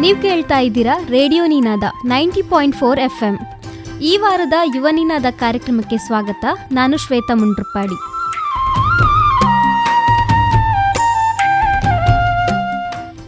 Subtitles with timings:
[0.00, 3.36] ನೀವು ಕೇಳ್ತಾ ಇದ್ದೀರಾ radio Ninaada ninety point four F M
[4.00, 6.44] ಈ ವಾರದ ಯುವ ನೀನಾದ ಕಾರ್ಯಕ್ರಮಕ್ಕೆ ಸ್ವಾಗತ.
[6.72, 7.96] ನಾನು ಶ್ವೇತಾ ಮುಂಡ್ರಪಾಡಿ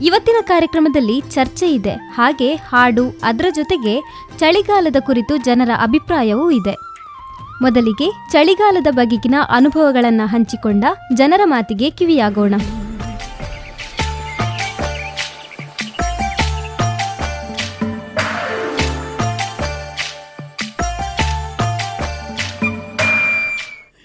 [0.06, 1.94] ಇವತ್ತಿನ ಕಾರ್ಯಕ್ರಮದಲ್ಲಿ ಚರ್ಚೆ ಇದೆ.
[2.14, 3.94] ಹಾಗೆ ಹಾಡು, ಅದರ ಜೊತೆಗೆ
[4.38, 6.74] ಚಳಿಗಾಲದ ಕುರಿತು ಜನರ ಅಭಿಪ್ರಾಯವೂ ಇದೆ.
[7.62, 10.84] ಮೊದಲಿಗೆ ಚಳಿಗಾಲದ ಬಗೆಗಿನ ಅನುಭವಗಳನ್ನು ಹಂಚಿಕೊಂಡ
[11.14, 12.54] ಜನರ ಮಾತಿಗೆ ಕಿವಿಯಾಗೋಣ.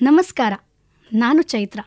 [0.01, 0.53] ನಮಸ್ಕಾರ,
[1.13, 1.79] ನಾನು ಚೈತ್ರ.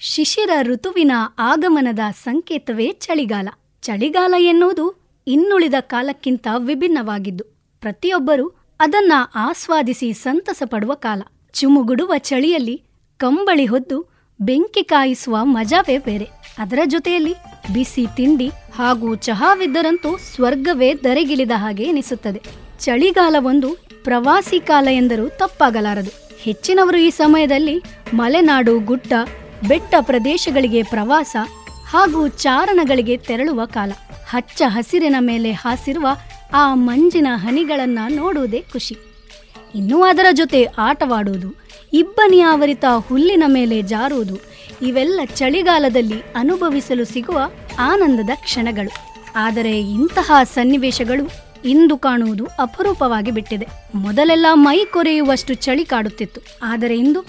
[0.00, 3.48] ಶಿಶಿರ ಋತುವಿನ ಆಗಮನದ ಸಂಕೇತವೇ ಚಳಿಗಾಲ.
[3.82, 4.86] ಚಳಿಗಾಲ ಎನ್ನುವುದು
[5.26, 7.44] ಇನ್ನುಳಿದ ಕಾಲಕ್ಕಿಂತ ವಿಭಿನ್ನವಾಗಿದ್ದು,
[7.82, 8.46] ಪ್ರತಿಯೊಬ್ಬರೂ
[8.80, 11.22] ಅದನ್ನ ಆಸ್ವಾದಿಸಿ ಸಂತಸ ಪಡುವ ಕಾಲ.
[11.52, 12.82] ಚುಮುಗುಡುವ ಚಳಿಯಲ್ಲಿ
[13.18, 16.24] ಕಂಬಳಿ ಹೊದ್ದು ಬೆಂಕಿ ಕಾಯಿಸುವ ಮಜವೇ ಬೇರೆ.
[16.58, 17.34] ಅದರ ಜೊತೆಯಲ್ಲಿ
[17.72, 22.42] ಬಿಸಿ ತಿಂಡಿ ಹಾಗೂ ಚಹಾವಿದ್ದರಂತೂ ಸ್ವರ್ಗವೇ ದರೆಗಿಳಿದ ಹಾಗೆ ಎನಿಸುತ್ತದೆ.
[22.80, 23.68] ಚಳಿಗಾಲವೊಂದು
[24.04, 26.36] ಪ್ರವಾಸಿ ಕಾಲ ಎಂದರೂ ತಪ್ಪಾಗಲಾರದು.
[26.38, 27.82] ಹೆಚ್ಚಿನವರು ಈ ಸಮಯದಲ್ಲಿ
[28.14, 29.12] ಮಲೆನಾಡು, ಗುಡ್ಡ,
[29.68, 31.36] ಬೆಟ್ಟ ಪ್ರದೇಶಗಳಿಗೆ ಪ್ರವಾಸ
[31.90, 33.92] ಹಾಗೂ ಚಾರಣಗಳಿಗೆ ತೆರಳುವ ಕಾಲ.
[34.28, 36.06] ಹಚ್ಚ ಹಸಿರಿನ ಮೇಲೆ ಹಾಸಿರುವ
[36.52, 38.98] ಆ ಮಂಜಿನ ಹನಿಗಳನ್ನ ನೋಡುವುದೇ ಖುಷಿ.
[39.74, 41.60] ಇನ್ನೂ ಅದರ ಜೊತೆ ಆಟವಾಡುವುದು,
[41.92, 44.36] ಇಬ್ಬನಿ ಆವರಿತ ಹುಲ್ಲಿನ ಮೇಲೆ ಜಾರುವುದು,
[44.82, 47.40] ಇವೆಲ್ಲ ಚಳಿಗಾಲದಲ್ಲಿ ಅನುಭವಿಸಲು ಸಿಗುವ
[47.78, 48.92] ಆನಂದದ ಕ್ಷಣಗಳು.
[49.36, 51.30] ಆದರೆ ಇಂತಹ ಸನ್ನಿವೇಶಗಳು
[51.64, 53.66] ಇಂದು ಕಾಣುವುದು ಅಪರೂಪವಾಗಿ ಬಿಟ್ಟಿದೆ.
[53.94, 56.40] ಮೊದಲೆಲ್ಲ ಮೈ ಕೊರೆಯುವಷ್ಟು ಚಳಿ ಕಾಡುತ್ತಿತ್ತು.
[56.62, 57.24] ಆದರೆ ಇಂದು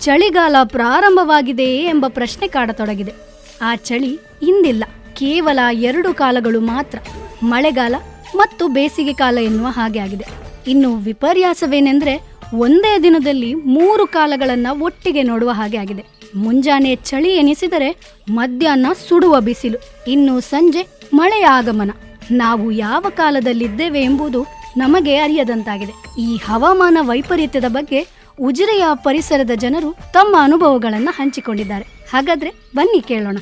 [0.00, 3.29] ಚಳಿಗಾಲ ಪ್ರಾರಂಭವಾಗಿದೆಯೇ ಎಂಬ ಪ್ರಶ್ನೆ ಕಾಡತೊಡಗಿದೆ.
[3.60, 4.84] ಆ ಚಳಿ ಇಂದಿಲ್ಲ.
[5.14, 6.98] ಕೇವಲ ಎರಡು ಕಾಲಗಳು ಮಾತ್ರ.
[7.42, 7.94] ಮಳೆಗಾಲ
[8.36, 10.24] ಮತ್ತು ಬೇಸಿಗೆ ಕಾಲ ಎನ್ನುವ ಹಾಗೆ ಆಗಿದೆ.
[10.66, 16.04] ಇನ್ನು ವಿಪರ್ಯಾಸವೇನೆಂದ್ರೆ ಒಂದೇ ದಿನದಲ್ಲಿ ಮೂರು ಕಾಲಗಳನ್ನ ಒಟ್ಟಿಗೆ ನೋಡುವ ಹಾಗೆ ಆಗಿದೆ.
[16.34, 17.96] ಮುಂಜಾನೆ ಚಳಿ ಎನಿಸಿದರೆ
[18.28, 19.78] ಮಧ್ಯಾಹ್ನ ಸುಡುವ ಬಿಸಿಲು.
[20.08, 21.90] ಇನ್ನು ಸಂಜೆ ಮಳೆಯ ಆಗಮನ.
[22.30, 26.20] ನಾವು ಯಾವ ಕಾಲದಲ್ಲಿದ್ದೇವೆ ಎಂಬುದು ನಮಗೆ ಅರಿಯದಂತಾಗಿದೆ.
[26.20, 28.06] ಈ ಹವಾಮಾನ ವೈಪರೀತ್ಯದ ಬಗ್ಗೆ
[28.40, 31.84] ಉಜಿರೆಯ ಪರಿಸರದ ಜನರು ತಮ್ಮ ಅನುಭವಗಳನ್ನು ಹಂಚಿಕೊಂಡಿದ್ದಾರೆ.
[31.84, 33.36] ಹಾಗಾದ್ರೆ ಬನ್ನಿ ಕೇಳೋಣ.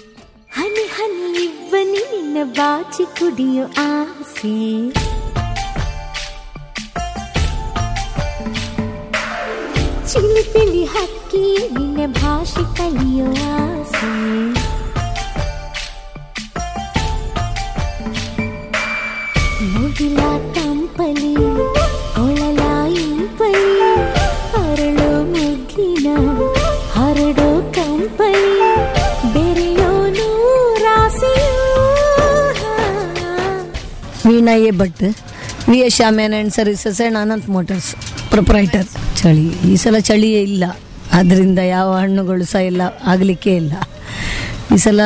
[0.51, 4.57] ಹನಿ ಹನಿ ಬನ್ನಿ ನಿನ್ನ ಬಾಚಿ ಕುಡಿಯೋ ಆಸೆ
[10.11, 11.45] ಚಿಲಿಪಿಲಿ ಹಕ್ಕಿ
[11.75, 14.13] ನಿನ್ನ ಭಾಷೆ ಕಲಿಯೋ ಆಸೆ
[19.73, 20.21] ಮುಗಿಲ
[20.55, 21.33] ತಂಪಲಿ
[34.39, 35.05] Veena A Bhat
[35.71, 37.89] V S Shamiana and services and Anant motors
[38.33, 38.89] proprietor
[39.21, 40.65] ಚಳಿ, ಈ ಸಲ ಚಳಿಯೇ ಇಲ್ಲ.
[41.19, 42.83] ಆದ್ದರಿಂದ ಯಾವ ಹಣ್ಣುಗಳು ಸಹ ಇಲ್ಲ
[43.13, 43.75] ಆಗಲಿಕ್ಕೆ ಇಲ್ಲ.
[44.75, 45.01] ಈ ಸಲ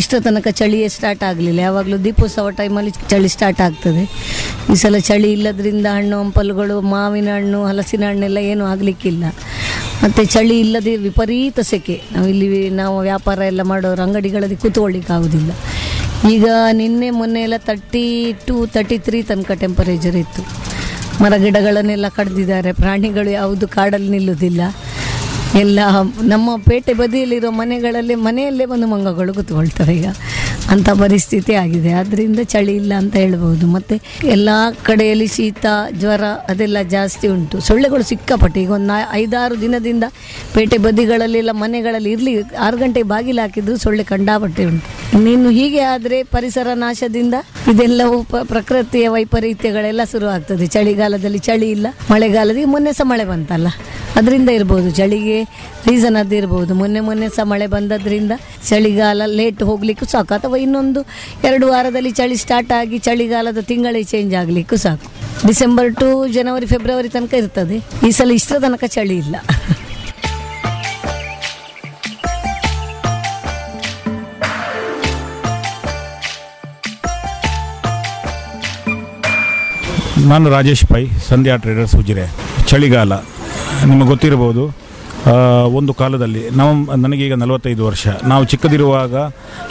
[0.00, 1.58] ಇಷ್ಟ ತನಕ ಚಳಿಯೇ ಸ್ಟಾರ್ಟ್ ಆಗಲಿಲ್ಲ.
[1.66, 4.02] ಯಾವಾಗಲೂ ದೀಪೋತ್ಸವ ಟೈಮಲ್ಲಿ ಚಳಿ ಸ್ಟಾರ್ಟ್ ಆಗ್ತದೆ.
[4.72, 9.24] ಈ ಸಲ ಚಳಿ ಇಲ್ಲದ್ರಿಂದ ಹಣ್ಣು, ಹಂಪಲುಗಳು, ಮಾವಿನ ಹಣ್ಣು, ಹಲಸಿನ ಹಣ್ಣೆಲ್ಲ ಏನೂ ಆಗಲಿಕ್ಕಿಲ್ಲ.
[10.02, 11.96] ಮತ್ತು ಚಳಿ ಇಲ್ಲದೆ ವಿಪರೀತ ಸೆಕೆ.
[12.14, 12.48] ನಾವು ಇಲ್ಲಿ
[12.82, 15.50] ನಾವು ವ್ಯಾಪಾರ ಎಲ್ಲ ಮಾಡೋರು, ಅಂಗಡಿಗಳಲ್ಲಿ ಕೂತ್ಕೊಳ್ಳಿಕ್ಕಾಗೋದಿಲ್ಲ
[16.32, 20.42] ಈಗ ನಿನ್ನೆ ಮೊನ್ನೆ ಎಲ್ಲ ತರ್ಟಿ ಟು ತರ್ಟಿ ತ್ರೀ ತನಕ ಟೆಂಪರೇಚರ್ ಇತ್ತು.
[21.22, 22.72] ಮರ ಗಿಡಗಳನ್ನೆಲ್ಲ ಕಡ್ದಿದ್ದಾರೆ.
[22.72, 24.60] ಪ್ರಾಣಿಗಳು ಯಾವುದು ಕಾಡಲ್ಲಿ ನಿಲ್ಲುವುದಿಲ್ಲ.
[25.60, 25.80] ಎಲ್ಲ
[26.22, 30.06] ನಮ್ಮ ಪೇಟೆ ಬದಿಯಲ್ಲಿರೋ ಮನೆಗಳಲ್ಲಿ ಮನೆಯಲ್ಲೇ ಬಂದು ಮಂಗಗಳು ಕೂತ್ಕೊಳ್ತವೆ ಈಗ.
[30.70, 31.92] ಅಂಥ ಪರಿಸ್ಥಿತಿ ಆಗಿದೆ.
[31.92, 33.66] ಆದ್ದರಿಂದ ಚಳಿ ಇಲ್ಲ ಅಂತ ಹೇಳ್ಬೋದು.
[33.66, 33.94] ಮತ್ತು
[34.26, 34.48] ಎಲ್ಲ
[34.82, 37.60] ಕಡೆಯಲ್ಲಿ ಶೀತ, ಜ್ವರ ಅದೆಲ್ಲ ಜಾಸ್ತಿ ಉಂಟು.
[37.60, 38.62] ಸೊಳ್ಳೆಗಳು ಸಿಕ್ಕಾಪಟ್ಟೆ.
[38.62, 40.04] ಈಗ ಒಂದು ಐದಾರು ದಿನದಿಂದ
[40.54, 45.16] ಪೇಟೆ ಬದಿಗಳಲ್ಲೆಲ್ಲ ಮನೆಗಳಲ್ಲಿ ಇರಲಿ, ಆರು ಗಂಟೆ ಬಾಗಿಲು ಹಾಕಿದ್ರು ಸೊಳ್ಳೆ ಕಂಡಾಪಟ್ಟೆ ಉಂಟು.
[45.16, 47.34] ಇನ್ನೇನು ಹೀಗೆ ಆದರೆ ಪರಿಸರ ನಾಶದಿಂದ
[47.72, 53.68] ಇದೆಲ್ಲವೂ ಪ್ರಕೃತಿಯ ವೈಪರೀತ್ಯಗಳೆಲ್ಲ ಶುರು ಆಗ್ತದೆ ಚಳಿಗಾಲದಲ್ಲಿ ಚಳಿ ಇಲ್ಲ, ಮಳೆಗಾಲದಲ್ಲಿ ಮೊನ್ನೆ ಸಹ ಮಳೆ ಬಂತಲ್ಲ.
[54.18, 55.38] ಅದರಿಂದ ಇರ್ಬೋದು, ಚಳಿಗೆ
[55.88, 56.72] ರೀಸನ್ ಅದು ಇರ್ಬೋದು.
[56.80, 58.32] ಮೊನ್ನೆ ಮೊನ್ನೆ ಸಹ ಮಳೆ ಬಂದದ್ರಿಂದ
[58.68, 61.00] ಚಳಿಗಾಲ ಲೇಟ್ ಹೋಗ್ಲಿಕ್ಕೂ ಸಾಕು, ಅಥವಾ ಇನ್ನೊಂದು
[61.48, 65.08] ಎರಡು ವಾರದಲ್ಲಿ ಚಳಿ ಸ್ಟಾರ್ಟ್ ಆಗಿ ಚಳಿಗಾಲದ ತಿಂಗಳೇ ಚೇಂಜ್ ಆಗಲಿಕ್ಕೂ ಸಾಕು.
[65.50, 67.78] ಡಿಸೆಂಬರ್ ಟು ಜನವರಿ ಫೆಬ್ರವರಿ ತನಕ ಇರ್ತದೆ.
[68.08, 69.36] ಈ ಸಲ ಇಷ್ಟರ ತನಕ ಚಳಿ ಇಲ್ಲ.
[80.32, 82.26] ನಾನು ರಾಜೇಶ್ ಪೈ, ಸಂಧ್ಯಾ ಟ್ರೇಡರ್ಸ್ ಉಜಿರೆ.
[82.70, 83.12] ಚಳಿಗಾಲ.
[83.84, 84.64] ನಿಮಗೆ ಗೊತ್ತಿರಬಹುದು
[85.78, 86.72] ಒಂದು ಕಾಲದಲ್ಲಿ ನಾವು,
[87.02, 88.06] ನನಗೀಗ ನಲವತ್ತೈದು ವರ್ಷ.
[88.30, 89.14] ನಾವು ಚಿಕ್ಕದಿರುವಾಗ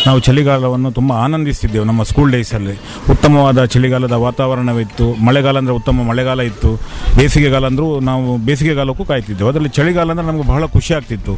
[0.06, 2.76] ನಾವು ಚಳಿಗಾಲವನ್ನು ತುಂಬ ಆನಂದಿಸ್ತಿದ್ದೆವು ನಮ್ಮ ಸ್ಕೂಲ್ ಡೇಸಲ್ಲಿ
[3.14, 6.72] ಉತ್ತಮವಾದ ಚಳಿಗಾಲದ ವಾತಾವರಣವಿತ್ತು, ಮಳೆಗಾಲ ಅಂದರೆ ಉತ್ತಮ ಮಳೆಗಾಲ ಇತ್ತು.
[7.20, 9.50] ಬೇಸಿಗೆಗಾಲ ಅಂದರೂ ನಾವು ಬೇಸಿಗೆಗಾಲಕ್ಕೂ ಕಾಯ್ತಿದ್ದೆವು.
[9.52, 11.36] ಅದರಲ್ಲಿ ಚಳಿಗಾಲ ಅಂದರೆ ನಮಗೆ ಬಹಳ ಖುಷಿ ಆಗ್ತಿತ್ತು.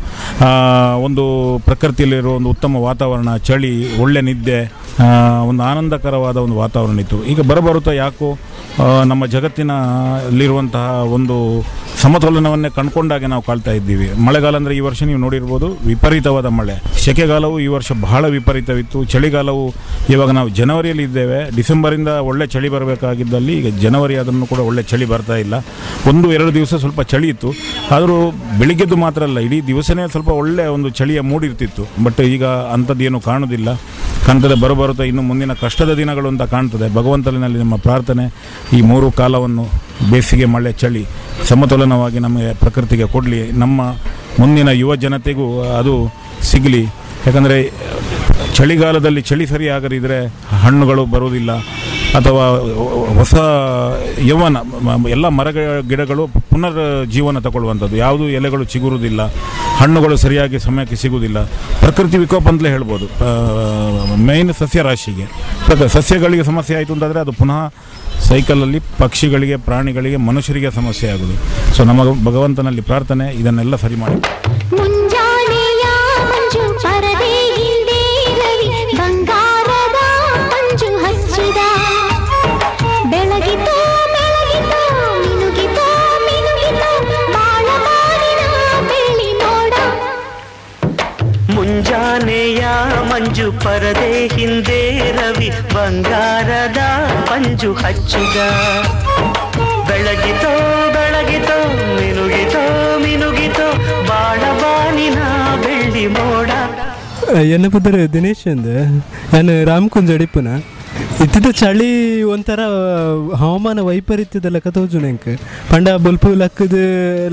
[1.08, 1.26] ಒಂದು
[1.68, 3.74] ಪ್ರಕೃತಿಯಲ್ಲಿರುವ ಒಂದು ಉತ್ತಮ ವಾತಾವರಣ, ಚಳಿ,
[4.06, 4.62] ಒಳ್ಳೆ ನಿದ್ದೆ
[5.50, 7.18] ಒಂದು ಆನಂದಕರವಾದ ಒಂದು ವಾತಾವರಣ ಇತ್ತು.
[7.32, 8.30] ಈಗ ಬರಬರುತ್ತಾ ಯಾಕೋ
[9.10, 11.36] ನಮ್ಮ ಜಗತ್ತಿನಲ್ಲಿರುವಂತಹ ಒಂದು
[12.04, 14.08] ಸಮತೋಲನವನ್ನೇ ಕಂಡುಕೊಂಡಾಗೆ ನಾವು ಕಾಳ್ತಾ ಇದ್ದೀವಿ.
[14.26, 16.76] ಮಳೆಗಾಲ ಅಂದರೆ ಈ ವರ್ಷ ನೀವು ನೋಡಿರ್ಬೋದು ವಿಪರೀತವಾದ ಮಳೆ.
[17.06, 19.00] ಸೆಕೆಗಾಲವು ಈ ವರ್ಷ ಬಹಳ ವಿಪರೀತವಿತ್ತು.
[19.14, 19.66] ಚಳಿಗಾಲವು
[20.14, 21.40] ಇವಾಗ ನಾವು ಜನವರಿಯಲ್ಲಿ ಇದ್ದೇವೆ.
[21.58, 25.56] ಡಿಸೆಂಬರಿಂದ ಒಳ್ಳೆ ಚಳಿ ಬರಬೇಕಾಗಿದ್ದಲ್ಲಿ ಈಗ ಜನವರಿ ಅದನ್ನು ಕೂಡ ಒಳ್ಳೆ ಚಳಿ ಬರ್ತಾ ಇಲ್ಲ.
[26.12, 27.52] ಒಂದು, ಎರಡು ದಿವಸ ಸ್ವಲ್ಪ ಚಳಿ ಇತ್ತು.
[27.98, 28.18] ಆದರೂ
[28.62, 32.46] ಬೆಳಿಗ್ಗೆದ್ದು ಮಾತ್ರ ಅಲ್ಲ, ಇಡೀ ದಿವಸನೇ ಸ್ವಲ್ಪ ಒಳ್ಳೆ ಒಂದು ಚಳಿಯ ಮೂಡಿರ್ತಿತ್ತು ಬಟ್ ಈಗ
[32.78, 33.70] ಅಂಥದ್ದೇನು ಕಾಣುವುದಿಲ್ಲ
[34.26, 36.88] ಕಾಣ್ತದೆ ಬರಬರುತ್ತಾ ಇನ್ನು ಮುಂದಿನ ಕಷ್ಟದ ದಿನಗಳು ಅಂತ ಕಾಣ್ತದೆ.
[36.96, 38.26] ಭಗವಂತನಲ್ಲಿ ನಮ್ಮ ಪ್ರಾರ್ಥನೆ,
[38.78, 39.66] ಈ ಮೂರು ಕಾಲವನ್ನು
[40.12, 41.04] ಬೇಸಿಗೆ ಮಳೆ ಚಳಿ
[41.50, 43.42] ಸಮತೋಲನವಾಗಿ ನಮಗೆ ಪ್ರಕೃತಿಗೆ ಕೊಡಲಿ.
[43.64, 43.82] ನಮ್ಮ
[44.42, 45.48] ಮುಂದಿನ ಯುವ ಜನತೆಗೂ
[45.80, 45.96] ಅದು
[46.52, 46.84] ಸಿಗಲಿ.
[47.28, 47.58] ಯಾಕಂದರೆ
[48.56, 50.20] ಚಳಿಗಾಲದಲ್ಲಿ ಚಳಿ ಸರಿಯಾಗದಿದ್ದರೆ
[50.64, 51.52] ಹಣ್ಣುಗಳು ಬರುವುದಿಲ್ಲ.
[52.20, 52.44] ಅಥವಾ
[53.20, 53.36] ಹೊಸ
[54.30, 54.58] ಯೌವನ
[55.16, 55.50] ಎಲ್ಲ ಮರ
[55.90, 56.80] ಗಿಡಗಳು ಪುನರ್
[57.14, 57.96] ಜೀವನ ತಗೊಳ್ಳುವಂಥದ್ದು.
[58.04, 59.22] ಯಾವುದು ಎಲೆಗಳು ಚಿಗುರುವುದಿಲ್ಲ,
[59.80, 61.40] ಹಣ್ಣುಗಳು ಸರಿಯಾಗಿ ಸಮಯಕ್ಕೆ ಸಿಗುವುದಿಲ್ಲ.
[61.84, 63.08] ಪ್ರಕೃತಿ ವಿಕೋಪ ಅಂತಲೇ ಹೇಳ್ಬೋದು.
[64.30, 65.28] ಮೇಯ್ನ್ ಸಸ್ಯ ರಾಶಿಗೆ
[65.98, 67.60] ಸಸ್ಯಗಳಿಗೆ ಸಮಸ್ಯೆ ಆಯಿತು ಅಂತಂದರೆ ಅದು ಪುನಃ
[68.30, 71.36] ಸೈಕಲಲ್ಲಿ ಪಕ್ಷಿಗಳಿಗೆ, ಪ್ರಾಣಿಗಳಿಗೆ, ಮನುಷ್ಯರಿಗೆ ಸಮಸ್ಯೆ ಆಗೋದು
[71.76, 74.18] ಸೊ, ನಮ್ಮ ಭಗವಂತನಲ್ಲಿ ಪ್ರಾರ್ಥನೆ, ಇದನ್ನೆಲ್ಲ ಸರಿ ಮಾಡಿ.
[93.46, 94.78] ಮಂಜು ಪರದೆ ಹಿಂದೆ
[95.18, 96.80] ರವಿ ಬಂಗಾರದ
[97.28, 98.38] ಪಂಜು ಹಚ್ಚುಗ.
[99.88, 100.54] ಬೆಳಗಿತೋ
[100.96, 101.58] ಬೆಳಗಿತೋ,
[101.98, 102.64] ಮಿನುಗಿತೋ
[103.04, 103.68] ಮಿನುಗಿತೋ,
[104.10, 105.20] ಬಾಣ ಬಾನಿನ
[105.64, 106.50] ಬೆಳ್ಳಿ ಮೋಡ.
[107.56, 108.68] ಎನ್ನ ಪುದರ್ ದಿನೇಶ್ ಎಂದ
[109.34, 110.50] ನಾನು ರಾಮಕುಂಜ ಅಡಿಪುನ
[111.24, 111.90] ಇತ್ತಿದ ಚಳಿ
[112.34, 112.62] ಒಂಥರ
[113.42, 115.28] ಹವಾಮಾನ ವೈಪರೀತ್ಯದ ಲೆಕ್ಕ ತೋಜು ನೆಂಕ್
[115.72, 116.76] ಪಂಡ ಬಲ್ಪು ಲಕ್ಕದ,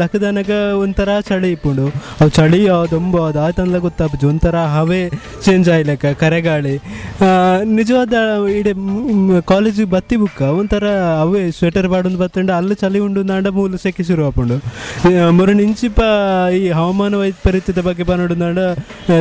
[0.01, 0.51] ಲಕ್ಕದನಗ
[0.83, 1.87] ಒಂಥರ ಚಳಿ ಇಪ್ಪುಂಡು.
[2.21, 5.01] ಅವು ಚಳಿ ಅದೊಂಬ ಅದು ಆತಂದ್ಲ ಗೊತ್ತಾಪುಜು ಒಂಥರ ಹವೆ
[5.45, 6.75] ಚೇಂಜ್ ಆಯ್ಲಕ್ಕ ಕರೆಗಾಳಿ.
[7.79, 8.15] ನಿಜವಾದ
[8.59, 8.73] ಇಡೆ
[9.53, 10.85] ಕಾಲೇಜಿಗೆ ಬತ್ತಿ ಬುಕ್ಕ, ಒಂಥರ
[11.25, 14.59] ಅವೇ ಸ್ವೆಟರ್ ಬಾಡೊಂದು ಬತ್ತಂಡು, ಅಲ್ಲಿ ಚಳಿ ಉಂಡು, ನಾಂಡ ಮೂಲ ಸೆಕೆ ಶುರು ಆಪುಂಡು.
[15.39, 16.01] ಮುರಣ ಇಂಚಿಪ
[16.61, 18.59] ಈ ಹವಾಮಾನ ವೈಪರೀತ್ಯದ ಬಗ್ಗೆ ಪನ್ನಡು ನಾಂಡ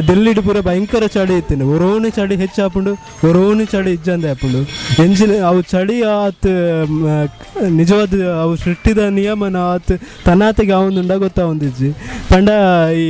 [0.09, 2.93] ದಿಲ್ಲಿಡು ಪೂರ ಭಯಂಕರ ಚಳಿ ಇತ್ತಿನ ಒರೋನೆ ಚಳಿ ಹೆಚ್ಚಾಪುಂಡು
[3.29, 4.30] ಒರೋನೆ ಚಳಿ ಇಜ್ಜಂದೆ.
[4.33, 4.61] ಆಪುಂಡು
[5.03, 6.49] ಎಂಜಿನ ಅವು ಚಳಿ ಆತ್
[7.79, 8.13] ನಿಜವಾದ
[8.43, 9.93] ಅವು ಸೃಷ್ಟಿದ ನಿಯಮನ ಆತ್
[10.25, 11.89] ತನಾತಿಗೆ ಆವೊಂದುಂಡ ಗೊತ್ತಾ ಒಂದಿಜ್ಜಿ
[12.31, 12.49] ಪಂಡ
[13.03, 13.05] ಈ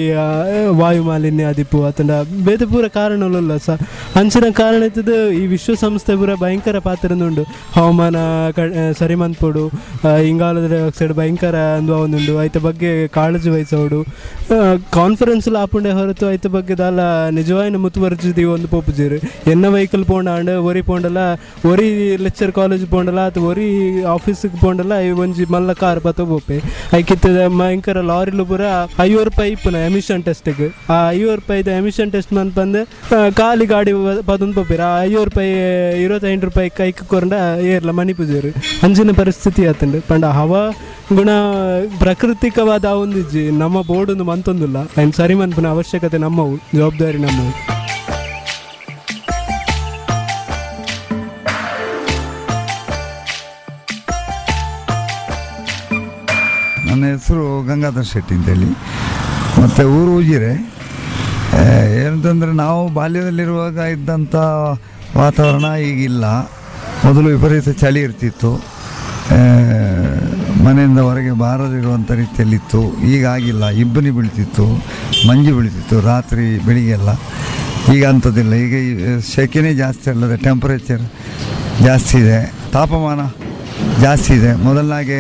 [0.82, 2.12] ವಾಯು ಮಾಲಿನ್ಯ ಆದಿಪ್ಪು ಆತಂಡ
[2.48, 3.78] ಬೇತೆ ಪೂರ ಕಾರಣಲ್ಲ ಸ.
[4.20, 7.44] ಅಂಚಿನ ಕಾರಣ ಇದ್ದದ್ದು ಈ ವಿಶ್ವಸಂಸ್ಥೆ ಪೂರ ಭಯಂಕರ ಪಾತ್ರ ಉಂಡು.
[7.76, 8.16] ಹವಾಮಾನ
[9.00, 9.64] ಸರಿ ಮನ್ಪೋಡು
[10.32, 14.00] ಇಂಗಾಲದ ಡೈಆಕ್ಸೈಡ್ ಭಯಂಕರ ಅಂದು ಅವನುಂಡು ಐತ ಬಗ್ಗೆ ಕಾಳಜಿ ವಹಿಸೋಡು.
[15.00, 17.00] ಕಾನ್ಫರೆನ್ಸ್ ಆಪುಂಡೆ ಹೊರತು ಐತ ಬಗ್ಗೆ ದಾಲ
[17.40, 19.18] ನಿಜವಾಯಿನ ಮುತುವರ್ಜಿದಿ ಒಂದು ಪೋಪುಜೀರು.
[19.52, 20.82] ಎನ್ನ ವೆಹಿಕಲ್ ಪೋಂಡ ಒರಿ
[21.72, 21.90] ಒರಿ
[22.26, 23.70] ಲೆಕ್ಚರ್ ಕಾಲೇಜ್ ಪೋಂಡಲ ಅದು ಒರಿ
[24.16, 26.58] ಆಫೀಸಿಗೆ ಪೋಂಡಲ ಈ ಒಂಜಿ ಮಲ್ಲ ಕಾರ್ ಬತ್ತ ಬೋಪೆ
[27.00, 28.64] ಐಕಿತ್ತದ ಭಯಂಕರ ಲಾರಿಲು ಪೂರ
[29.08, 32.84] ಐವತ್ತು ರೂಪಾಯಿ ಇಪ್ಪುನ ಎಮಿಷನ್ ಟೆಸ್ಟ್ಗೆ ಆ ಐವತ್ತು ರೂಪಾಯಿದ ಎಮಿಷನ್ ಟೆಸ್ಟ್ ಮನ್ ಬಂದು
[33.40, 33.94] ಖಾಲಿ ಗಾಡಿ
[34.30, 35.52] ಪದೊಂದು ಪೋಪಿರ ಆ ಐವತ್ತು ರೂಪಾಯಿ,
[36.06, 37.36] ಇರುವತ್ತೈದು ರೂಪಾಯಿ ಕೈಕ್ ಕೊರಂಡ
[37.74, 38.52] ಏರ್ಲ ಮನಿ ಪೂಜೆರು
[38.88, 40.02] ಅಂಚಿನ ಪರಿಸ್ಥಿತಿ ಆತಂಡು.
[40.10, 40.64] ಪಂಡ ಹವಾ
[41.20, 41.30] ಗುಣ
[42.04, 44.78] ಪ್ರಾಕೃತಿಕವಾದ ಒಂದಿಜ್ಜಿ, ನಮ್ಮ ಬೋರ್ಡೊಂದು ಮಂತೊಂದಿಲ್ಲ.
[45.02, 47.81] ಅಂಡ್ ಸರಿ ಮನ್ಪುನ ಅವಶ್ಯಕತೆ ನಮ್ಮವು, ಜವಾಬ್ದಾರಿ ನಮ್ಮವು.
[56.92, 58.70] ನನ್ನ ಹೆಸರು ಗಂಗಾಧರ್ ಶೆಟ್ಟಿ ಅಂತೇಳಿ.
[59.62, 60.54] ಮತ್ತು ಊರು ಉಜಿರೆ.
[62.06, 64.36] ಏನಂತಂದರೆ ನಾವು ಬಾಲ್ಯದಲ್ಲಿರುವಾಗ ಇದ್ದಂಥ
[65.18, 66.26] ವಾತಾವರಣ ಈಗಿಲ್ಲ.
[67.06, 68.52] ಮೊದಲು ವಿಪರೀತ ಚಳಿ ಇರ್ತಿತ್ತು.
[70.64, 72.82] ಮನೆಯಿಂದ ಹೊರಗೆ ಬಾರದಿರುವಂಥ ರೀತಿಯಲ್ಲಿತ್ತು.
[73.02, 73.70] ಈಗ ಆಗಿಲ್ಲ.
[73.70, 74.66] ಇಬ್ಬನಿ ಬೀಳ್ತಿತ್ತು.
[75.28, 77.10] ಮಂಜು ಬೀಳ್ತಿತ್ತು ರಾತ್ರಿ ಬೆಳಿಗ್ಗೆಲ್ಲ.
[77.94, 78.54] ಈಗ ಅಂಥದ್ದಿಲ್ಲ.
[78.54, 81.02] ಈಗ ಸೆಕೆನೇ ಜಾಸ್ತಿ ಅಲ್ಲದೆ ಟೆಂಪರೇಚರ್
[81.84, 82.54] ಜಾಸ್ತಿ ಇದೆ.
[82.74, 83.20] ತಾಪಮಾನ
[84.02, 84.52] ಜಾಸ್ತಿ ಇದೆ.
[84.68, 85.20] ಮೊದಲನಾಗೆ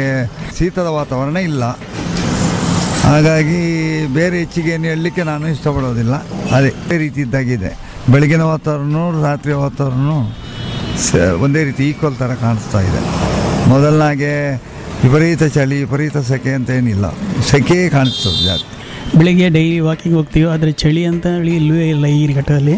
[0.57, 1.63] ಶೀತದ ವಾತಾವರಣ ಇಲ್ಲ.
[3.07, 3.61] ಹಾಗಾಗಿ
[4.15, 6.15] ಬೇರೆ ಹೆಚ್ಚಿಗೆ ಏನು ಹೇಳಲಿಕ್ಕೆ ನಾನು ಇಷ್ಟಪಡೋದಿಲ್ಲ.
[6.57, 7.71] ಅದೇ ರೀತಿ ಇದ್ದಾಗಿದೆ.
[8.11, 10.09] ಬೆಳಗಿನ ವಾತಾವರಣ ರಾತ್ರಿಯ ವಾತಾವರಣ
[11.43, 13.01] ಒಂದೇ ರೀತಿ ಈಕ್ವಲ್ ಥರ ಕಾಣಿಸ್ತಾ ಇದೆ.
[13.69, 14.33] ಮೊದಲನಾಗೆ
[15.03, 17.05] ವಿಪರೀತ ಚಳಿ, ವಿಪರೀತ ಸೆಕೆ ಅಂತ ಏನಿಲ್ಲ.
[17.51, 18.73] ಸೆಕೆಯೇ ಕಾಣಿಸ್ತದೆ ಜಾಸ್ತಿ.
[19.17, 20.47] ಬೆಳಿಗ್ಗೆ ಡೈಲಿ ವಾಕಿಂಗ್ ಹೋಗ್ತೀವಿ.
[20.53, 22.75] ಆದರೆ ಚಳಿ ಅಂತ ಹೇಳಿ ಇಲ್ಲವೇ ಇಲ್ಲ ಈ ಘಟ್ಟದಲ್ಲಿ.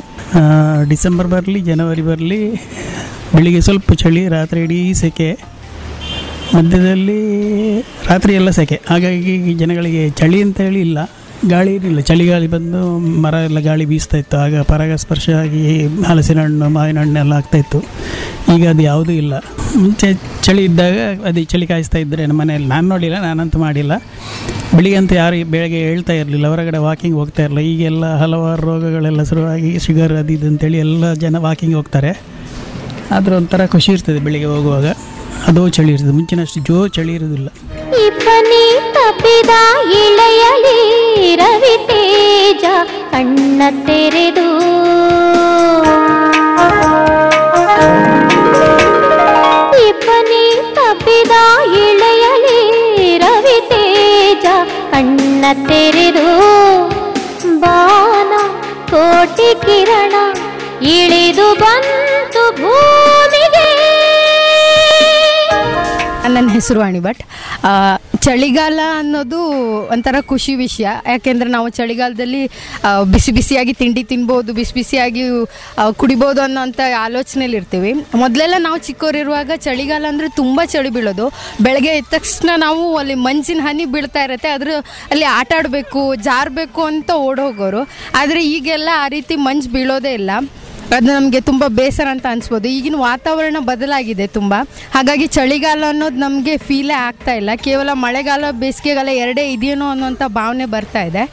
[0.89, 2.39] ಡಿಸೆಂಬರ್ ಬರಲಿ, ಜನವರಿ ಬರಲಿ,
[3.36, 5.29] ಬೆಳಿಗ್ಗೆ ಸ್ವಲ್ಪ ಚಳಿ, ರಾತ್ರಿ ಇಡೀ ಸೆಕೆ.
[6.55, 7.19] ಮಧ್ಯದಲ್ಲಿ
[7.81, 8.81] ರಾತ್ರಿ ಎಲ್ಲ ಸೆಕೆ.
[8.89, 10.98] ಹಾಗಾಗಿ ಜನಗಳಿಗೆ ಚಳಿ ಅಂತ ಹೇಳಿ ಇಲ್ಲ.
[11.50, 12.81] ಗಾಳಿ ಇರಲಿಲ್ಲ ಚಳಿಗಾಳಿ ಬಂದು
[13.24, 14.38] ಮರ ಎಲ್ಲ ಗಾಳಿ ಬೀಸ್ತಾ ಇತ್ತು.
[14.38, 15.62] ಆಗ ಪರಾಗಸ್ಪರ್ಶ ಆಗಿ
[16.03, 17.79] ಹಲಸಿನ ಹಣ್ಣು, ಮಾವಿನ ಹಣ್ಣು ಎಲ್ಲ ಆಗ್ತಾ ಇತ್ತು.
[18.55, 19.33] ಈಗ ಅದು ಯಾವುದೂ ಇಲ್ಲ.
[19.75, 20.07] ಮುಂಚೆ
[20.43, 22.67] ಚಳಿ ಇದ್ದಾಗ ಅದು ಚಳಿ ಕಾಯಿಸ್ತಾ ಇದ್ದರೆ ನಮ್ಮ ಮನೆಯಲ್ಲಿ.
[22.67, 23.93] ನಾನು ನೋಡಿಲ್ಲ, ನಾನಂತೂ ಮಾಡಿಲ್ಲ.
[24.75, 26.48] ಬೆಳಿಗ್ಗೆ ಅಂತ ಯಾರು ಬೆಳಗ್ಗೆ ಹೇಳ್ತಾ ಇರಲಿಲ್ಲ.
[26.48, 27.72] ಹೊರಗಡೆ ವಾಕಿಂಗ್ ಹೋಗ್ತಾ ಇರಲಿಲ್ಲ.
[27.72, 32.22] ಈಗೆಲ್ಲ ಹಲವಾರು ರೋಗಗಳೆಲ್ಲ ಶುರುವಾಗಿ ಶುಗರ್ ಅದು ಇದು ಅಂತೇಳಿ ಎಲ್ಲ ಜನ ವಾಕಿಂಗ್ ಹೋಗ್ತಾರೆ.
[33.12, 34.86] ಆದರೂ ಒಂಥರ ಖುಷಿ ಇರ್ತದೆ ಬೆಳಿಗ್ಗೆ ಹೋಗುವಾಗ.
[35.50, 37.50] ಅದು ಚಳಿ ಇರ್ತದೆ ಮುಂಚಿನಷ್ಟು ಜೋ ಚಳಿ ಇರೋದಿಲ್ಲ.
[38.05, 38.63] ಇಬ್ಬನಿ
[38.95, 39.51] ತಪ್ಪಿದ
[40.01, 40.77] ಇಳೆಯಲಿ
[41.41, 42.63] ರವಿ ತೇಜ
[43.12, 44.47] ಕಣ್ಣ ತೆರೆದು.
[49.88, 50.43] ಇಬ್ಬನಿ
[50.77, 51.33] ತಪ್ಪಿದ
[51.83, 52.59] ಇಳೆಯಲಿ
[53.25, 54.45] ರವಿ ತೇಜ
[54.93, 56.27] ಕಣ್ಣ ತೆರೆದು.
[57.63, 58.33] ಬಾನ
[58.91, 60.15] ಕೋಟಿ ಕಿರಣ
[60.97, 63.02] ಇಳಿದು ಬಂತು ಭೂಮಿಗೆ
[66.35, 67.21] ನನ್ನ ಹೆಸರು ವಾಣಿ ಭಟ್
[68.25, 69.39] ಚಳಿಗಾಲ ಅನ್ನೋದು
[69.93, 70.85] ಒಂಥರ ಖುಷಿ ವಿಷಯ.
[71.13, 72.41] ಯಾಕೆಂದರೆ ನಾವು ಚಳಿಗಾಲದಲ್ಲಿ
[73.13, 75.23] ಬಿಸಿ ಬಿಸಿಯಾಗಿ ತಿಂಡಿ ತಿನ್ಬೋದು, ಬಿಸಿ ಬಿಸಿಯಾಗಿ
[76.01, 77.91] ಕುಡಿಬೋದು ಅನ್ನೋಂಥ ಆಲೋಚನೆಯಲ್ಲಿ ಇರ್ತೀವಿ
[78.23, 81.27] ಮೊದಲೆಲ್ಲ ನಾವು ಚಿಕ್ಕವರಿರುವಾಗ ಚಳಿಗಾಲ ಅಂದರೆ ತುಂಬ ಚಳಿ ಬೀಳೋದು.
[81.67, 84.51] ಬೆಳಗ್ಗೆ ಎದ್ದ ತಕ್ಷಣ ನಾವು ಅಲ್ಲಿ ಮಂಜಿನ ಹನಿ ಬೀಳ್ತಾ ಇರುತ್ತೆ.
[84.57, 84.69] ಅದ್ರ,
[85.13, 87.83] ಅಲ್ಲಿ ಆಟ ಆಡಬೇಕು, ಜಾರಬೇಕು ಅಂತ ಓಡೋಗೋರು.
[88.21, 90.31] ಆದರೆ ಈಗೆಲ್ಲ ಆ ರೀತಿ ಮಂಜು ಬೀಳೋದೇ ಇಲ್ಲ.
[90.91, 92.67] ಅದು ನಮಗೆ ತುಂಬ ಬೇಸರ ಅಂತ ಅನಿಸ್ಬೋದು.
[92.67, 94.53] ಈಗಿನ ವಾತಾವರಣ ಬದಲಾಗಿದೆ ತುಂಬ.
[94.93, 97.49] ಹಾಗಾಗಿ ಚಳಿಗಾಲ ಅನ್ನೋದು ನಮಗೆ ಫೀಲೇ ಆಗ್ತಾ ಇಲ್ಲ.
[97.55, 101.23] ಕೇವಲ ಮಳೆಗಾಲ, ಬೇಸಿಗೆಗಾಲ ಎರಡೇ ಇದೆಯೇನೋ ಅನ್ನೋಂಥ ಭಾವನೆ ಬರ್ತಾ ಇದೆ.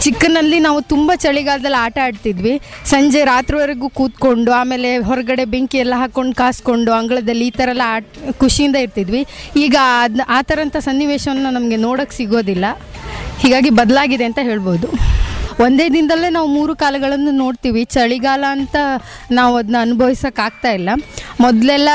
[0.00, 2.60] ಚಿಕ್ಕನಲ್ಲಿ ನಾವು ತುಂಬ ಚಳಿಗಾಲದಲ್ಲಿ ಆಟ ಆಡ್ತಿದ್ವಿ.
[2.84, 8.04] ಸಂಜೆ ರಾತ್ರಿವರೆಗೂ ಕೂತ್ಕೊಂಡು, ಆಮೇಲೆ ಹೊರಗಡೆ ಬೆಂಕಿ ಎಲ್ಲ ಹಾಕ್ಕೊಂಡು ಕಾಸ್ಕೊಂಡು, ಅಂಗಳದಲ್ಲಿ ಈ ಥರ ಎಲ್ಲ ಆಟ,
[8.38, 9.26] ಖುಷಿಯಿಂದ ಇರ್ತಿದ್ವಿ.
[9.56, 12.64] ಈಗ ಅದು, ಆ ಥರಂಥ ಸನ್ನಿವೇಶವನ್ನು ನಮಗೆ ನೋಡೋಕ್ಕೆ ಸಿಗೋದಿಲ್ಲ.
[13.38, 14.88] ಹೀಗಾಗಿ ಬದಲಾಗಿದೆ ಅಂತ ಹೇಳ್ಬೋದು.
[15.60, 17.84] ಒಂದೇ ದಿನದಲ್ಲೇ ನಾವು ಮೂರು ಕಾಲಗಳನ್ನು ನೋಡ್ತೀವಿ.
[17.84, 18.76] ಚಳಿಗಾಲ ಅಂತ
[19.30, 20.90] ನಾವು ಅದನ್ನ ಅನುಭವಿಸೋಕ್ಕಾಗ್ತಾ ಇಲ್ಲ.
[21.40, 21.88] ಮೊದಲೆಲ್ಲ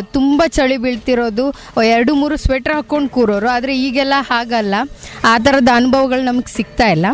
[0.00, 1.54] ತುಂಬ ಚಳಿ ಬೀಳ್ತಿರೋದು.
[1.84, 3.48] ಎರಡು, ಮೂರು ಸ್ವೆಟ್ರ್ ಹಾಕ್ಕೊಂಡು ಕೂರೋರು.
[3.48, 4.74] ಆದರೆ ಈಗೆಲ್ಲ ಹಾಗಲ್ಲ.
[5.24, 7.06] ಆ ಥರದ ಅನುಭವಗಳು ನಮಗೆ ಸಿಗ್ತಾ ಇಲ್ಲ.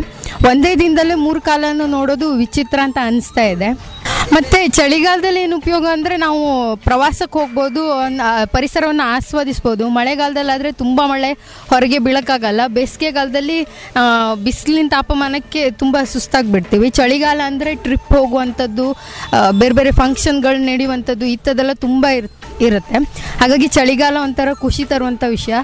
[0.47, 4.00] ಒಂದೇ ದಿನದಲ್ಲೇ ಮೂರು ಕಾಲನ್ನು ನೋಡೋದು ವಿಚಿತ್ರ ಅಂತ ಅನಿಸ್ತಾ ಇದೆ.
[4.35, 6.41] ಮತ್ತು ಚಳಿಗಾಲದಲ್ಲಿ ಏನು ಉಪಯೋಗ ಅಂದರೆ ನಾವು
[6.85, 7.81] ಪ್ರವಾಸಕ್ಕೆ ಹೋಗ್ಬೋದು
[8.55, 9.83] ಪರಿಸರವನ್ನು ಆಸ್ವಾದಿಸ್ಬೋದು.
[9.97, 11.31] ಮಳೆಗಾಲದಲ್ಲಾದರೆ ತುಂಬ ಮಳೆ,
[11.71, 12.61] ಹೊರಗೆ ಬೀಳೋಕ್ಕಾಗಲ್ಲ.
[12.77, 13.57] ಬೇಸಿಗೆಗಾಲದಲ್ಲಿ
[14.45, 16.89] ಬಿಸಿಲಿನ ತಾಪಮಾನಕ್ಕೆ ತುಂಬ ಸುಸ್ತಾಗಿಬಿಡ್ತೀವಿ.
[16.99, 18.87] ಚಳಿಗಾಲ ಅಂದರೆ ಟ್ರಿಪ್ ಹೋಗುವಂಥದ್ದು
[19.61, 22.29] ಬೇರೆ ಬೇರೆ ಫಂಕ್ಷನ್ಗಳು ನಡೆಯುವಂಥದ್ದು ಇಂಥದ್ದೆಲ್ಲ ತುಂಬ ಇರ್,
[22.67, 22.99] ಇರುತ್ತೆ.
[23.43, 25.55] ಹಾಗಾಗಿ ಚಳಿಗಾಲ ಒಂಥರ ಖುಷಿ ತರುವಂಥ ವಿಷಯ.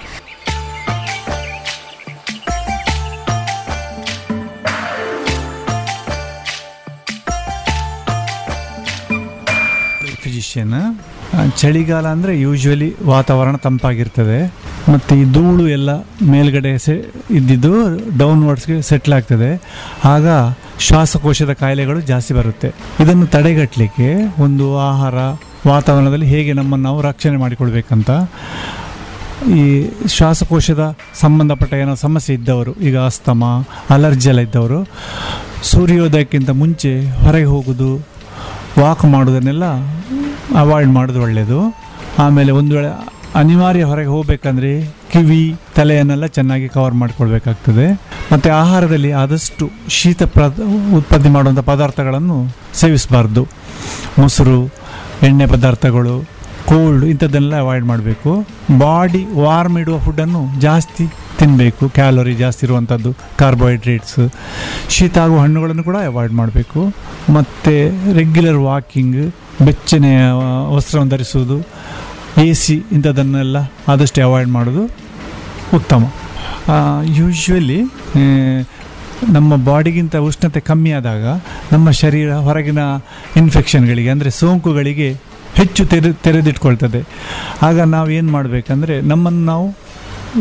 [10.57, 14.37] ಫಿಸಿಷಿಯನ್ ಚಳಿಗಾಲ ಅಂದರೆ ಯೂಶ್ವಲಿ ವಾತಾವರಣ ತಂಪಾಗಿರ್ತದೆ.
[14.93, 15.89] ಮತ್ತು ಈ ಧೂಳು ಎಲ್ಲ
[16.33, 16.93] ಮೇಲ್ಗಡೆ ಸೆ,
[17.37, 17.71] ಇದ್ದಿದ್ದು
[18.21, 19.49] ಡೌನ್ವರ್ಡ್ಸ್ಗೆ ಸೆಟ್ಲ್ ಆಗ್ತದೆ.
[20.13, 20.27] ಆಗ
[20.87, 22.69] ಶ್ವಾಸಕೋಶದ ಕಾಯಿಲೆಗಳು ಜಾಸ್ತಿ ಬರುತ್ತೆ.
[23.03, 24.09] ಇದನ್ನು ತಡೆಗಟ್ಟಲಿಕ್ಕೆ
[24.45, 25.17] ಒಂದು ಆಹಾರ
[25.71, 28.09] ವಾತಾವರಣದಲ್ಲಿ ಹೇಗೆ ನಮ್ಮನ್ನು ನಾವು ರಕ್ಷಣೆ ಮಾಡಿಕೊಳ್ಬೇಕಂತ,
[29.59, 29.63] ಈ
[30.15, 30.83] ಶ್ವಾಸಕೋಶದ
[31.23, 33.43] ಸಂಬಂಧಪಟ್ಟ ಏನೋ ಸಮಸ್ಯೆ ಇದ್ದವರು, ಈಗ ಅಸ್ತಮ,
[33.95, 34.79] ಅಲರ್ಜಿ ಎಲ್ಲ ಇದ್ದವರು,
[35.73, 37.91] ಸೂರ್ಯೋದಯಕ್ಕಿಂತ ಮುಂಚೆ ಹೊರಗೆ ಹೋಗೋದು
[38.81, 39.65] ವಾಕ್ ಮಾಡೋದನ್ನೆಲ್ಲ
[40.57, 41.59] ಅವಾಯ್ಡ್ ಮಾಡೋದು ಒಳ್ಳೆಯದು
[42.19, 42.89] ಆಮೇಲೆ ಒಂದು ವೇಳೆ
[43.35, 48.01] ಅನಿವಾರ್ಯ ಹೊರಗೆ ಹೋಗಬೇಕಂದ್ರೆ ಕಿವಿ, ತಲೆಯನ್ನೆಲ್ಲ ಚೆನ್ನಾಗಿ ಕವರ್ ಮಾಡಿಕೊಳ್ಬೇಕಾಗ್ತದೆ.
[48.33, 50.43] ಮತ್ತು ಆಹಾರದಲ್ಲಿ ಆದಷ್ಟು ಶೀತ ಪ್ರ,
[50.97, 52.37] ಉತ್ಪತ್ತಿ ಮಾಡುವಂಥ ಪದಾರ್ಥಗಳನ್ನು
[52.73, 53.47] ಸೇವಿಸಬಾರ್ದು.
[54.19, 54.73] ಮೊಸರು,
[55.23, 56.15] ಎಣ್ಣೆ ಪದಾರ್ಥಗಳು,
[56.65, 58.31] ಕೋಲ್ಡ್ ಇಂಥದ್ದನ್ನೆಲ್ಲ ಅವಾಯ್ಡ್ ಮಾಡಬೇಕು.
[58.77, 61.05] ಬಾಡಿ ವಾರ್ಮ್ ಇಡುವ ಫುಡ್ಡನ್ನು ಜಾಸ್ತಿ
[61.37, 64.33] ತಿನ್ನಬೇಕು ಕ್ಯಾಲೋರಿ ಜಾಸ್ತಿ ಇರುವಂಥದ್ದು ಕಾರ್ಬೋಹೈಡ್ರೇಟ್ಸ್
[64.89, 66.81] ಶೀತ ಆಗುವ ಹಣ್ಣುಗಳನ್ನು ಕೂಡ ಅವಾಯ್ಡ್ ಮಾಡಬೇಕು.
[67.33, 67.73] ಮತ್ತು
[68.13, 69.33] ರೆಗ್ಯುಲರ್ ವಾಕಿಂಗ್
[69.65, 70.19] ಬೆಚ್ಚನೆಯ
[70.75, 71.57] ವಸ್ತ್ರವನ್ನು ಧರಿಸುವುದು
[72.41, 73.57] ಎ ಸಿ ಇಂಥದ್ದನ್ನೆಲ್ಲ
[73.91, 74.83] ಆದಷ್ಟು ಅವಾಯ್ಡ್ ಮಾಡೋದು
[75.77, 76.03] ಉತ್ತಮ.
[77.19, 77.79] ಯೂಶ್ವಲಿ
[79.35, 81.25] ನಮ್ಮ ಬಾಡಿಗಿಂತ ಉಷ್ಣತೆ ಕಮ್ಮಿ ಆದಾಗ
[81.73, 82.81] ನಮ್ಮ ಶರೀರ ಹೊರಗಿನ
[83.41, 85.09] ಇನ್ಫೆಕ್ಷನ್ಗಳಿಗೆ ಅಂದರೆ ಸೋಂಕುಗಳಿಗೆ
[85.59, 87.01] ಹೆಚ್ಚು ತೆರೆ, ತೆರೆದಿಟ್ಕೊಳ್ತದೆ.
[87.61, 89.65] ಆಗ ನಾವು ಏನು ಮಾಡಬೇಕಂದ್ರೆ ನಮ್ಮನ್ನು ನಾವು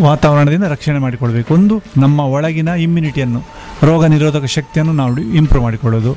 [0.01, 1.51] ವಾತಾವರಣದಿಂದ ರಕ್ಷಣೆ ಮಾಡಿಕೊಳ್ಬೇಕು.
[1.55, 3.41] ಒಂದು ನಮ್ಮ ಒಳಗಿನ ಇಮ್ಯುನಿಟಿಯನ್ನು
[3.83, 6.13] ರೋಗ ನಿರೋಧಕ ಶಕ್ತಿಯನ್ನು ನಾವು ಇಂಪ್ರೂವ್ ಮಾಡಿಕೊಳ್ಳೋದು.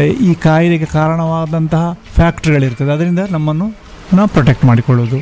[0.00, 3.68] ಈ ಕಾಯಿಲೆಗೆ ಕಾರಣವಾದಂತಹ ಫ್ಯಾಕ್ಟ್ರಿಗಳಿರ್ತದೆ ಅದರಿಂದ ನಮ್ಮನ್ನು
[4.16, 5.20] ನಾವು ಪ್ರೊಟೆಕ್ಟ್ ಮಾಡಿಕೊಳ್ಳೋದು.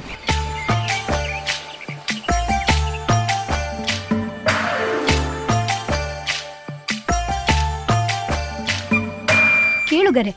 [9.89, 10.37] ಕೇಳುಗರೆ,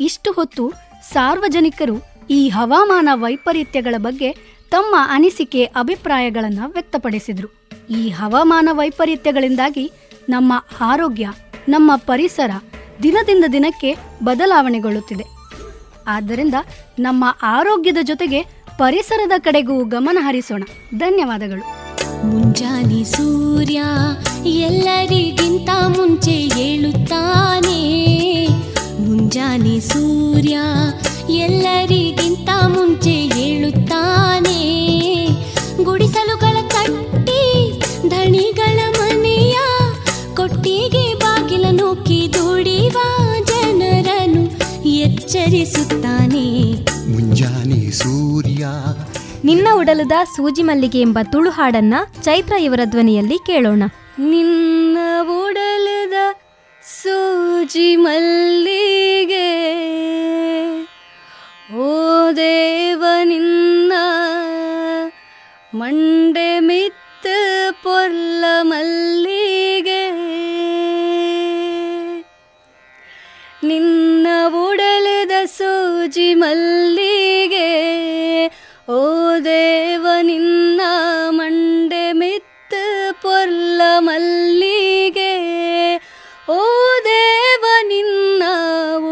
[0.00, 0.72] ಇಷ್ಟು ಹೊತ್ತು
[1.12, 1.96] ಸಾರ್ವಜನಿಕರು
[2.30, 7.68] ಈ ಹವಾಮಾನ ವೈಪರೀತ್ಯಗಳ ಬಗ್ಗೆ ತಮ್ಮ ಅನಿಸಿಕೆ, ಅಭಿಪ್ರಾಯಗಳನ್ನು ವ್ಯಕ್ತಪಡಿಸಿದರು.
[7.90, 9.92] ಈ ಹವಾಮಾನ ವೈಪರೀತ್ಯಗಳಿಂದಾಗಿ
[10.28, 11.32] ನಮ್ಮ ಆರೋಗ್ಯ,
[11.68, 12.50] ನಮ್ಮ ಪರಿಸರ
[13.02, 15.24] ದಿನದಿಂದ ದಿನಕ್ಕೆ ಬದಲಾವಣೆಗೊಳ್ಳುತ್ತಿದೆ.
[16.06, 16.54] ಆದ್ದರಿಂದ
[16.98, 18.42] ನಮ್ಮ ಆರೋಗ್ಯದ ಜೊತೆಗೆ
[18.78, 20.62] ಪರಿಸರದ ಕಡೆಗೂ ಗಮನ ಹರಿಸೋಣ.
[20.98, 21.86] ಧನ್ಯವಾದಗಳು.
[22.26, 23.82] ಮುಂಜಾನೆ ಸೂರ್ಯ
[24.48, 27.80] ಎಲ್ಲರಿಗಿಂತ ಮುಂಚೆ ಏಳುತ್ತಾನೆ
[29.00, 30.58] ಮುಂಜಾನೆ ಸೂರ್ಯ
[31.32, 33.75] ಎಲ್ಲರಿಗಿಂತ ಮುಂಚೆ ಏಳುತ್ತಾನೆ
[40.66, 42.96] ಕೊಟ್ಟಿಗೆ ಬಾಗಿಲ ನೂಕಿ ದುಡಿವ
[43.44, 44.42] ಜನರನು
[44.88, 46.46] ಎಚ್ಚರಿಸುತ್ತಾನೆ.
[47.10, 48.66] ಮುಂಜಾನೆ ಸೂರ್ಯ.
[49.44, 53.82] ನಿನ್ನ ಉಡಲದ ಸೂಜಿ ಮಲ್ಲಿಗೆ ಎಂಬ ತುಳು ಹಾಡನ್ನ ಚೈತ್ರ ಇವರ ಧ್ವನಿಯಲ್ಲಿ ಕೇಳೋಣ.
[54.18, 56.12] ನಿನ್ನ ಉಡಲದ
[57.02, 59.48] ಸೂಜಿ ಮಲ್ಲಿಗೆ
[61.76, 61.88] ಓ
[62.32, 63.92] ದೇವ ನಿನ್ನ
[65.74, 67.26] ಮಂಡೆ ಮಿತ್ತ
[67.82, 69.15] ಪೊರ್ಲ ಮಲ್ಲಿಗೆ
[76.16, 77.70] ಗಾಜಿ ಮಲ್ಲಿಗೆ,
[78.88, 79.00] ಓ
[79.44, 80.80] ದೇವ, ನಿನ್ನ
[81.28, 82.76] ಮಂಡೆ ಮಿತ್
[83.22, 85.34] ಪೊರ್ಲ ಮಲ್ಲಿಗೆ.
[86.48, 86.58] ಓ
[87.04, 88.42] ದೇವ, ನಿನ್ನ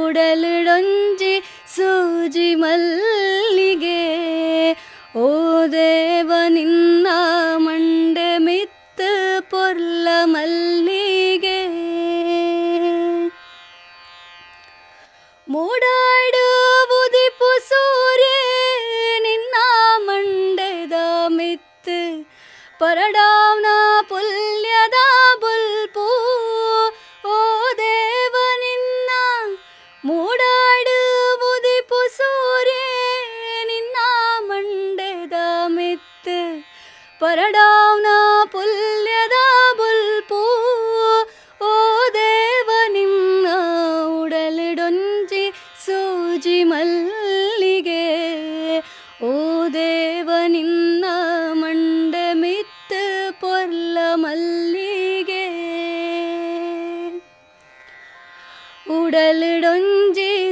[0.01, 1.35] ಉಡಲಡೊಂಜಿ
[1.77, 4.03] ಸೂಜಿ ಮಲ್ಲಿಗೆ.
[5.17, 5.29] ಓ
[5.67, 7.07] ದೇವ, ನಿನ್ನ
[7.57, 9.07] ಮಂಡೆ ಮಿತ್
[9.51, 11.14] ಪೊರ್ಲ ಮಲ್ಲಿಗೆ.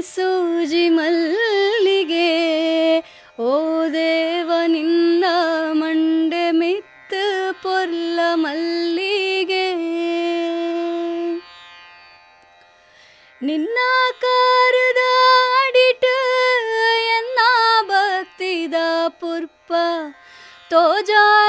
[0.02, 2.30] ಸೂಜಿ ಮಲ್ಲಿಗೆ,
[3.38, 5.24] ಓ ದೇವ, ನಿನ್ನ
[5.72, 9.74] ಮಂಡೆ ಮಿತ್ತು ಪೊರ್ಲ ಮಲ್ಲಿಗೆ.
[13.42, 13.78] ನಿನ್ನ
[14.20, 15.02] ಕಾರದ
[15.66, 16.04] ಅಡಿಟ
[17.16, 17.38] ಎನ್ನ
[17.86, 18.74] ಭಕ್ತಿದ
[19.08, 19.72] ಪುರ್ಪ
[20.70, 21.41] ತೋಜಾಲ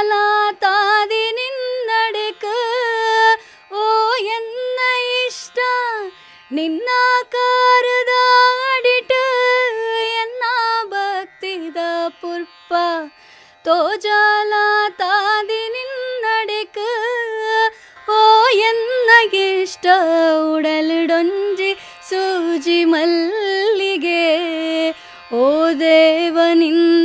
[25.93, 27.02] ಓ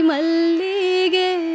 [0.00, 1.54] ಮಲ್ಲಿಗೆ.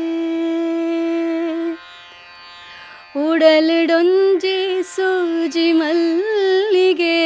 [3.30, 7.20] ಉಡಲಿಡೊಂಜಿ ಸೂಜಿ ಮಲ್ಲಿಗೆ.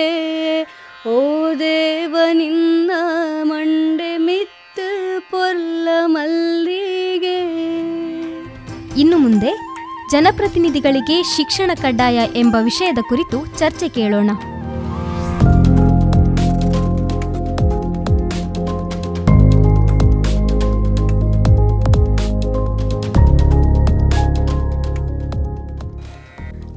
[1.09, 2.91] ಓ ದೇವ, ನಿನ್ನ
[3.43, 7.43] ಮಂಡೆ ಮಿತ್ತು ಪೊಲ್ಲ ಮಲ್ಲಿಗೆ.
[8.99, 9.73] ಇನ್ನು ಮುಂದೆ
[10.11, 14.29] ಜನಪ್ರತಿನಿಧಿಗಳಿಗೆ ಶಿಕ್ಷಣ ಕಡ್ಡಾಯ ಎಂಬ ವಿಷಯದ ಕುರಿತು ಚರ್ಚೆ ಕೇಳೋಣ.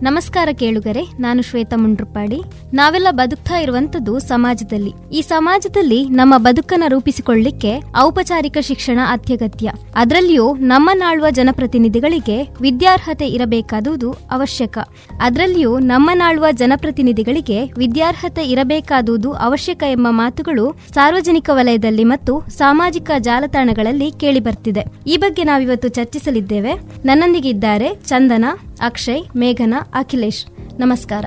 [0.08, 2.38] ನಮಸ್ಕಾರ ಕೇಳುಗರೆ ನಾನು ಶ್ವೇತಾ ಮುಂಡ್ರುಪಾಡಿ.
[2.72, 4.92] ನಾವೆಲ್ಲ ಬದುಕ್ತಾ ಇರುವಂತದ್ದು ಸಮಾಜದಲ್ಲಿ.
[5.12, 9.72] ಈ ಸಮಾಜದಲ್ಲಿ ನಮ್ಮ ಬದುಕನ್ನ ರೂಪಿಸಿಕೊಳ್ಳಿಕ್ಕೆ ಔಪಚಾರಿಕ ಶಿಕ್ಷಣ ಅತ್ಯಗತ್ಯ.
[9.94, 14.78] ಅದರಲ್ಲಿಯೂ ನಮ್ಮ ನಾಳುವ ಜನಪ್ರತಿನಿಧಿಗಳಿಗೆ ವಿದ್ಯಾರ್ಹತೆ ಇರಬೇಕಾದುದು ಅವಶ್ಯಕ.
[15.22, 24.84] ಅದರಲ್ಲಿಯೂ ನಮ್ಮ ನಾಳುವ ಜನಪ್ರತಿನಿಧಿಗಳಿಗೆ ವಿದ್ಯಾರ್ಹತೆ ಇರಬೇಕಾದುದು ಅವಶ್ಯಕ ಎಂಬ ಮಾತುಗಳು ಸಾರ್ವಜನಿಕ ವಲಯದಲ್ಲಿ ಮತ್ತು ಸಾಮಾಜಿಕ ಜಾಲತಾಣಗಳಲ್ಲಿ ಕೇಳಿಬರ್ತಿದೆ.
[25.06, 26.72] ಈ ಬಗ್ಗೆ ನಾವಿವತ್ತು ಚರ್ಚಿಸಲಿದ್ದೇವೆ.
[27.04, 28.44] ನನ್ನೊಂದಿಗಿದ್ದಾರೆ ಚಂದನ,
[28.80, 30.46] ಅಕ್ಷಯ್, ಮೇಘನ, ಅಖಿಲೇಶ್.
[30.80, 31.24] ನಮಸ್ಕಾರ.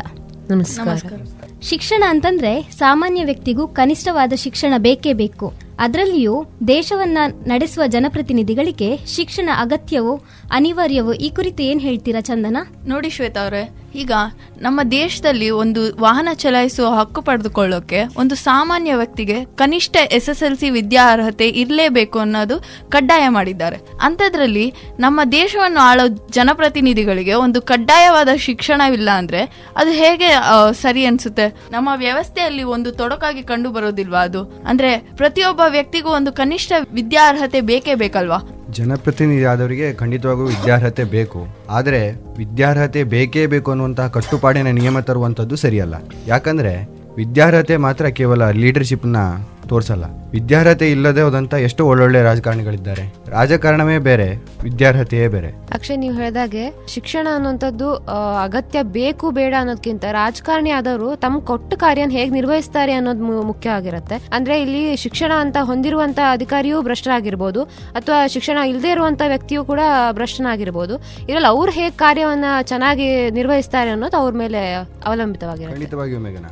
[0.52, 1.22] ನಮಸ್ಕಾರ.
[1.62, 5.54] ಶಿಕ್ಷಣ ಅಂತಂದ್ರೆ ಸಾಮಾನ್ಯ ವ್ಯಕ್ತಿಗೂ ಕನಿಷ್ಠವಾದ ಶಿಕ್ಷಣ ಬೇಕೇ ಬೇಕು.
[5.80, 12.58] ಅದರಲ್ಲಿಯೂ ದೇಶವನ್ನ ನಡೆಸುವ ಜನಪ್ರತಿನಿಧಿಗಳಿಗೆ ಶಿಕ್ಷಣ ಅಗತ್ಯವೋ ಅನಿವಾರ್ಯವೋ ಈ ಕುರಿತು ಏನ್ ಹೇಳ್ತೀರಾ ಚಂದನ?
[12.88, 14.12] ನೋಡಿ ಶ್ವೇತಾ ಅವರೇ ಈಗ
[14.62, 20.69] ನಮ್ಮ ದೇಶದಲ್ಲಿ ಒಂದು ವಾಹನ ಚಲಾಯಿಸುವ ಹಕ್ಕು ಪಡೆದುಕೊಳ್ಳೋಕೆ ಒಂದು ಸಾಮಾನ್ಯ ವ್ಯಕ್ತಿಗೆ ಕನಿಷ್ಠ ಎಸ್ ಎಸ್ ಎಲ್ ಸಿ
[20.69, 23.78] ವಿದ್ಯಾರ್ಹತೆ ಇರಲೇಬೇಕು ಅನ್ನೋದು ಕಡ್ಡಾಯ ಮಾಡಿದ್ದಾರೆ.
[24.02, 29.43] ಅಂಥದ್ರಲ್ಲಿ ನಮ್ಮ ದೇಶವನ್ನು ಆಳೋ ಜನಪ್ರತಿನಿಧಿಗಳಿಗೆ ಒಂದು ಕಡ್ಡಾಯವಾದ ಶಿಕ್ಷಣವಿಲ್ಲ ಅಂದ್ರೆ
[29.78, 30.30] ಅದು ಹೇಗೆ
[30.71, 31.62] ಸರಿ ಅನ್ಸುತ್ತೆ?
[31.71, 34.43] ನಮ್ಮ ವ್ಯವಸ್ಥೆಯಲ್ಲಿ ಒಂದು ತೊಡಕಾಗಿ ಕಂಡು ಬರೋದಿಲ್ವಾ ಅದು?
[34.43, 38.38] ಅಂದ್ರೆ ಪ್ರತಿಯೊಬ್ಬ ವ್ಯಕ್ತಿಗೂ ಒಂದು ಕನಿಷ್ಠ ವಿದ್ಯಾರ್ಹತೆ ಬೇಕೇ ಬೇಕಲ್ವಾ?
[38.71, 41.47] ಜನಪ್ರತಿನಿಧಿ ಆದವರಿಗೆ ಖಂಡಿತವಾಗೂ ವಿದ್ಯಾರ್ಹತೆ ಬೇಕು.
[41.69, 45.95] ಆದರೆ ವಿದ್ಯಾರ್ಹತೆ ಬೇಕೇ ಬೇಕು ಅನ್ನುವಂತಹ ಕಟ್ಟುಪಾಡಿನ ನಿಯಮ ತರುವಂಥದ್ದು ಸರಿಯಲ್ಲ.
[46.27, 49.17] ಯಾಕಂದರೆ ವಿದ್ಯಾರ್ಹತೆ ಮಾತ್ರ ಕೇವಲ ಲೀಡರ್ಶಿಪ್ನ
[49.69, 50.06] ತೋರಿಸಲ್ಲ.
[50.34, 53.04] ವಿದ್ಯಾರ್ಹತೆ ಇಲ್ಲದೆ ಹೋದಂಥ ಎಷ್ಟು ಒಳ್ಳೊಳ್ಳೆ ರಾಜಕಾರಣಿಗಳಿದ್ದಾರೆ.
[53.30, 54.28] ರಾಜಕಾರಣವೇ ಬೇರೆ
[54.63, 55.50] ವಿದ್ಯಾರ್ಹತೆಯೇ ಬೇರೆ.
[55.74, 57.88] ಅಕ್ಷಯ್ ನೀವು ಹೇಳಿದಾಗೆ ಶಿಕ್ಷಣ ಅನ್ನುವಂಥದ್ದು
[58.43, 64.15] ಅಗತ್ಯ ಬೇಕು ಬೇಡ ಅನ್ನೋದಕ್ಕಿಂತ ರಾಜಕಾರಣಿ ಆದವರು ತಮ್ಮ ಕೊಟ್ಟ ಕಾರ್ಯನ ಹೇಗೆ ನಿರ್ವಹಿಸ್ತಾರೆ ಅನ್ನೋದು ಮುಖ್ಯ ಆಗಿರುತ್ತೆ.
[64.34, 67.63] ಅಂದ್ರೆ ಇಲ್ಲಿ ಶಿಕ್ಷಣ ಅಂತ ಹೊಂದಿರುವಂತ ಅಧಿಕಾರಿಯೂ ಭ್ರಷ್ಟರಾಗಿರ್ಬೋದು
[68.00, 70.95] ಅಥವಾ ಶಿಕ್ಷಣ ಇಲ್ಲದೆ ಇರುವಂತ ವ್ಯಕ್ತಿಯೂ ಕೂಡ ಭ್ರಷ್ಟನಾಗಿರ್ಬೋದು.
[71.30, 74.74] ಇದರಲ್ಲಿ ಅವ್ರು ಹೇಗೆ ಕಾರ್ಯವನ್ನ ಚೆನ್ನಾಗಿ ನಿರ್ವಹಿಸ್ತಾರೆ ಅನ್ನೋದು ಅವ್ರ ಮೇಲೆ
[75.06, 75.78] ಅವಲಂಬಿತವಾಗಿರುತ್ತೆ.
[75.80, 76.50] ಖಂಡಿತವಾಗಿಯೂ ಮೇಘನ.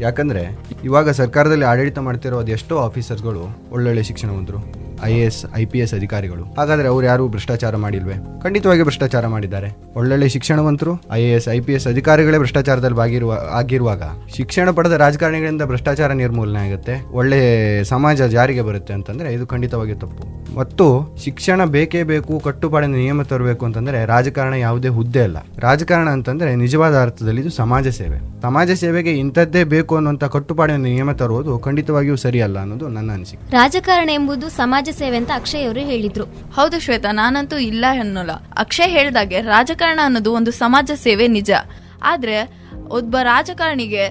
[0.00, 0.42] ಯಾಕಂದರೆ
[0.84, 6.44] ಇವಾಗ ಸರ್ಕಾರದಲ್ಲಿ ಆಡಳಿತ ಮಾಡ್ತಿರೋ ಅದೆಷ್ಟೋ ಆಫೀಸರ್ಸ್ಗಳು ಒಳ್ಳೊಳ್ಳೆ ಶಿಕ್ಷಣವಂತರು I A S, I P S ಅಧಿಕಾರಿಗಳು.
[6.58, 8.16] ಹಾಗಾದ್ರೆ ಅವ್ರು ಯಾರು ಭ್ರಷ್ಟಾಚಾರ ಮಾಡಿಲ್ವೇ?
[8.42, 9.68] ಖಂಡಿತವಾಗಿ ಭ್ರಷ್ಟಾಚಾರ ಮಾಡಿದ್ದಾರೆ.
[9.96, 14.02] ಒಳ್ಳೊಳ್ಳೆ ಶಿಕ್ಷಣವಂತರು I A S, I P S ಅಧಿಕಾರಿಗಳೇ ಭ್ರಷ್ಟಾಚಾರದಲ್ಲಿ ಭಾಗಿರುವ, ಆಗಿರುವಾಗ
[14.36, 17.12] ಶಿಕ್ಷಣ ಪಡೆದ ರಾಜಕಾರಣಿಗಳಿಂದ ಭ್ರಷ್ಟಾಚಾರ ನಿರ್ಮೂಲನೆ ಆಗುತ್ತೆ.
[17.12, 17.40] ಒಳ್ಳೆ
[17.84, 20.54] ಸಮಾಜ ಜಾರಿಗೆ ಬರುತ್ತೆ ಅಂತಂದ್ರೆ ಇದು ಖಂಡಿತವಾಗಿ ತಪ್ಪು.
[20.58, 25.36] ಮತ್ತು ಶಿಕ್ಷಣ ಬೇಕೇ ಬೇಕು, ಕಟ್ಟುಪಾಡಿನ ನಿಯಮ ತರಬೇಕು ಅಂತಂದ್ರೆ ರಾಜಕಾರಣ ಯಾವುದೇ ಹುದ್ದೆ ಅಲ್ಲ.
[25.58, 28.18] ರಾಜಕಾರಣ ಅಂತಂದ್ರೆ ನಿಜವಾದ ಅರ್ಥದಲ್ಲಿ ಇದು ಸಮಾಜ ಸೇವೆ.
[28.42, 33.50] ಸಮಾಜ ಸೇವೆಗೆ ಇಂಥದ್ದೇ ಬೇಕು ಅನ್ನುವಂತ ಕಟ್ಟುಪಾಡಿನ ನಿಯಮ ತರುವುದು ಖಂಡಿತವಾಗಿಯೂ ಸರಿಯಲ್ಲ ಅನ್ನೋದು ನನ್ನ ಅನಿಸಿಕೆ.
[33.50, 36.24] ರಾಜಕಾರಣ ಎಂಬುದು ಸಮಾಜ ಸೇವೆ ಅಂತ ಅಕ್ಷಯ್ ಅವರು ಹೇಳಿದ್ರು.
[36.24, 38.32] ಹೌದು ಶ್ವೇತಾ, ನಾನಂತೂ ಇಲ್ಲ ಅನ್ನೋಲ್ಲ.
[38.58, 41.50] ಅಕ್ಷಯ್ ಹೇಳಿದಾಗೆ ರಾಜಕಾರಣ ಅನ್ನೋದು ಒಂದು ಸಮಾಜ ಸೇವೆ ನಿಜ.
[42.02, 42.36] ಆದ್ರೆ
[42.88, 44.06] ಒಬ್ಬ ರಾಜಕಾರಣಿಗೆ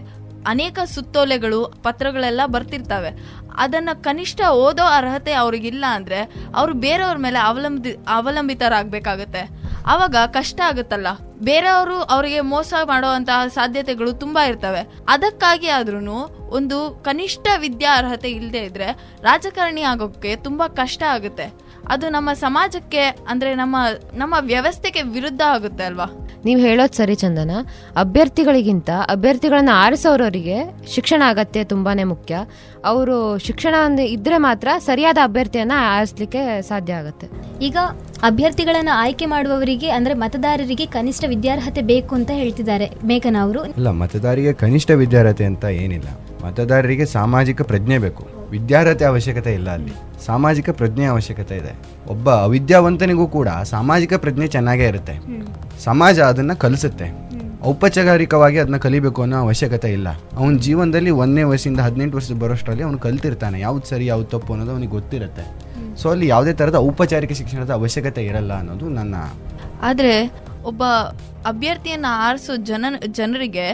[0.48, 3.10] ಅನೇಕ ಸುತ್ತೋಲೆಗಳು, ಪತ್ರಗಳೆಲ್ಲ ಬರ್ತಿರ್ತವೆ.
[3.58, 6.20] ಅದನ್ನ ಕನಿಷ್ಠ ಓದೋ ಅರ್ಹತೆ ಅವ್ರಿಗಿಲ್ಲ ಅಂದ್ರೆ
[6.56, 9.63] ಅವರು ಬೇರೆಯವ್ರ ಮೇಲೆ ಅವಲಂಬಿ, ಅವಲಂಬಿತರಾಗಬೇಕಾಗತ್ತೆ.
[9.86, 11.08] ಅವಾಗ ಕಷ್ಟ ಆಗುತ್ತಲ್ಲ?
[11.42, 14.88] ಬೇರೆಯವರು ಅವರಿಗೆ ಮೋಸ ಮಾಡುವಂತಹ ಸಾಧ್ಯತೆಗಳು ತುಂಬಾ ಇರ್ತವೆ.
[15.08, 18.92] ಅದಕ್ಕಾಗಿ ಆದ್ರೂ ಒಂದು ಕನಿಷ್ಠ ವಿದ್ಯಾ ಅರ್ಹತೆ ಇಲ್ಲದೆ ಇದ್ರೆ
[19.22, 21.54] ರಾಜಕಾರಣಿ ಆಗೋಕ್ಕೆ ತುಂಬಾ ಕಷ್ಟ ಆಗುತ್ತೆ.
[21.90, 23.76] ಅದು ನಮ್ಮ ಸಮಾಜಕ್ಕೆ ಅಂದ್ರೆ ನಮ್ಮ
[24.14, 26.06] ನಮ್ಮ ವ್ಯವಸ್ಥೆಗೆ ವಿರುದ್ಧ ಆಗುತ್ತೆ ಅಲ್ವಾ?
[26.46, 27.52] ನೀವು ಹೇಳೋದು ಸರಿ ಚಂದನ.
[27.96, 32.38] ಅಭ್ಯರ್ಥಿಗಳಿಗಿಂತ ಅಭ್ಯರ್ಥಿಗಳನ್ನ ಆರಿಸೋರವರಿಗೆ ಶಿಕ್ಷಣ ಅಗತ್ಯ ತುಂಬಾನೇ ಮುಖ್ಯ.
[32.86, 37.28] ಅವರು ಶಿಕ್ಷಣ ಒಂದು ಇದ್ರೆ ಮಾತ್ರ ಸರಿಯಾದ ಅಭ್ಯರ್ಥಿಯನ್ನ ಆರಿಸಲಿಕ್ಕೆ ಸಾಧ್ಯ ಆಗುತ್ತೆ.
[37.62, 37.78] ಈಗ
[38.24, 43.66] ಅಭ್ಯರ್ಥಿಗಳನ್ನ ಆಯ್ಕೆ ಮಾಡುವವರಿಗೆ ಅಂದ್ರೆ ಮತದಾರರಿಗೆ ಕನಿಷ್ಠ ವಿದ್ಯಾರ್ಹತೆ ಬೇಕು ಅಂತ ಹೇಳ್ತಿದ್ದಾರೆ ಮೇಘನಾ ಅವರು.
[43.66, 46.08] ಇಲ್ಲ ಮತದಾರರಿಗೆ ಕನಿಷ್ಠ ವಿದ್ಯಾರ್ಹತೆ ಅಂತ ಏನಿಲ್ಲ.
[46.46, 48.43] ಮತದಾರರಿಗೆ ಸಾಮಾಜಿಕ ಪ್ರಜ್ಞೆ ಬೇಕು.
[48.54, 49.94] ವಿದ್ಯಾರ್ಹತೆ ಅವಶ್ಯಕತೆ ಇಲ್ಲ ಅಲ್ಲಿ.
[50.26, 51.72] ಸಾಮಾಜಿಕ ಪ್ರಜ್ಞೆ ಅವಶ್ಯಕತೆ ಇದೆ.
[52.08, 55.16] ಒಬ್ಬ ಅವಿದ್ಯಾವಂತನಿಗೂ ಕೂಡ ಸಾಮಾಜಿಕ ಪ್ರಜ್ಞೆ ಚೆನ್ನಾಗೇ ಇರುತ್ತೆ.
[55.84, 57.08] ಸಮಾಜ ಅದನ್ನ ಕಲಿಸುತ್ತೆ.
[57.66, 60.08] ಔಪಚಾರಿಕವಾಗಿ ಅದನ್ನ ಕಲಿಬೇಕು ಅನ್ನೋ ಅವಶ್ಯಕತೆ ಇಲ್ಲ.
[60.10, 63.60] ಅವನ ಜೀವನದಲ್ಲಿ ಒಂದನೇ ವಯಸ್ಸಿಂದ ಹದಿನೆಂಟು ವರ್ಷದ ಬರೋಷ್ಟರಲ್ಲಿ ಅವನು ಕಲ್ತಿರ್ತಾನೆ.
[63.60, 65.44] ಯಾವ್ದು ಸರಿ ಯಾವ್ದು ತಪ್ಪು ಅನ್ನೋದು ಅವನಿಗೆ ಗೊತ್ತಿರುತ್ತೆ.
[65.98, 69.16] ಸೊ ಅಲ್ಲಿ ಯಾವುದೇ ಥರದ ಔಪಚಾರಿಕ ಶಿಕ್ಷಣದ ಅವಶ್ಯಕತೆ ಇರಲ್ಲ ಅನ್ನೋದು ನನ್ನ
[69.82, 70.32] ಆದ್ರೆ
[70.64, 70.84] ಒಬ್ಬ
[71.46, 73.68] ಅಭ್ಯರ್ಥಿಯನ್ನ ಆರಿಸೋ ಜನ ಜನರಿಗೆ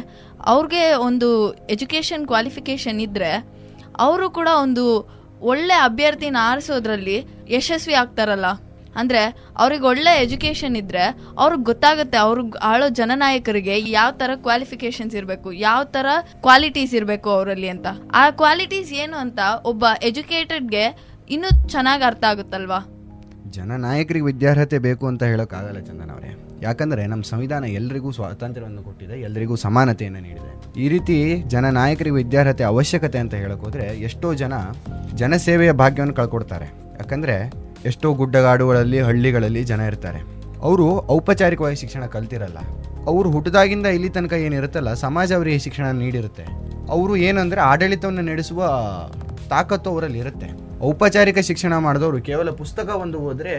[0.45, 3.58] ಅವ್ರಿಗೆ ಒಂದು ಎಜುಕೇಶನ್ ಕ್ವಾಲಿಫಿಕೇಶನ್ ಇದ್ರೆ
[4.05, 4.85] ಅವರು ಕೂಡ ಒಂದು
[5.51, 7.17] ಒಳ್ಳೆ ಅಭ್ಯರ್ಥಿನ ಆರಿಸೋದ್ರಲ್ಲಿ
[7.55, 8.47] ಯಶಸ್ವಿ ಆಗ್ತಾರಲ್ಲ.
[8.99, 9.21] ಅಂದ್ರೆ
[9.63, 11.03] ಅವ್ರಿಗೆ ಒಳ್ಳೆ ಎಜುಕೇಶನ್ ಇದ್ರೆ
[11.41, 16.07] ಅವ್ರಿಗೆ ಗೊತ್ತಾಗುತ್ತೆ ಅವ್ರಿಗೆ ಆಳೋ ಜನನಾಯಕರಿಗೆ ಯಾವ ತರ ಕ್ವಾಲಿಫಿಕೇಶನ್ಸ್ ಇರಬೇಕು, ಯಾವ ತರ
[16.45, 17.87] ಕ್ವಾಲಿಟೀಸ್ ಇರಬೇಕು ಅವರಲ್ಲಿ ಅಂತ.
[18.21, 19.39] ಆ ಕ್ವಾಲಿಟೀಸ್ ಏನು ಅಂತ
[19.71, 20.85] ಒಬ್ಬ ಎಜುಕೇಟೆಡ್ಗೆ
[21.35, 22.79] ಇನ್ನೂ ಚೆನ್ನಾಗಿ ಅರ್ಥ ಆಗುತ್ತಲ್ವಾ?
[23.57, 26.31] ಜನನಾಯಕರಿಗೆ ವಿದ್ಯಾರ್ಹತೆ ಬೇಕು ಅಂತ ಹೇಳೋಕ್ಕಾಗಲ್ಲ ಚಂದನ್ ಅವರೇ.
[26.63, 30.51] ಯಾಕಂದ್ರೆ ನಮ್ಮ ಸಂವಿಧಾನ ಎಲ್ರಿಗೂ ಸ್ವಾತಂತ್ರ್ಯವನ್ನು ಕೊಟ್ಟಿದೆ, ಎಲ್ರಿಗೂ ಸಮಾನತೆಯನ್ನು ನೀಡಿದೆ.
[30.83, 31.17] ಈ ರೀತಿ
[31.47, 34.53] ಜನ ನಾಯಕರಿಗೆ ವಿದ್ಯಾರ್ಹತೆ ಅವಶ್ಯಕತೆ ಅಂತ ಹೇಳೋಕೋದ್ರೆ ಎಷ್ಟೋ ಜನ
[35.15, 36.67] ಜನಸೇವೆಯ ಭಾಗ್ಯವನ್ನು ಕಳ್ಕೊಡ್ತಾರೆ.
[36.99, 37.35] ಯಾಕಂದರೆ
[37.85, 40.21] ಎಷ್ಟೋ ಗುಡ್ಡಗಾಡುಗಳಲ್ಲಿ, ಹಳ್ಳಿಗಳಲ್ಲಿ ಜನ ಇರ್ತಾರೆ.
[40.67, 42.57] ಅವರು ಔಪಚಾರಿಕವಾಗಿ ಶಿಕ್ಷಣ ಕಲ್ತಿರಲ್ಲ.
[43.11, 46.45] ಅವರು ಹುಟ್ಟಿದಾಗಿಂದ ಇಲ್ಲಿ ತನಕ ಏನಿರುತ್ತಲ್ಲ, ಸಮಾಜ ಅವರಿಗೆ ಶಿಕ್ಷಣ ನೀಡಿರುತ್ತೆ.
[46.89, 48.69] ಅವರು ಏನಂದರೆ ಆಡಳಿತವನ್ನು ನಡೆಸುವ
[49.49, 50.49] ತಾಕತ್ತು ಅವರಲ್ಲಿ ಇರುತ್ತೆ.
[50.81, 53.53] ಔಪಚಾರಿಕ ಶಿಕ್ಷಣ ಮಾಡಿದವರು ಕೇವಲ ಪುಸ್ತಕ ಒಂದು ಹೋದರೆ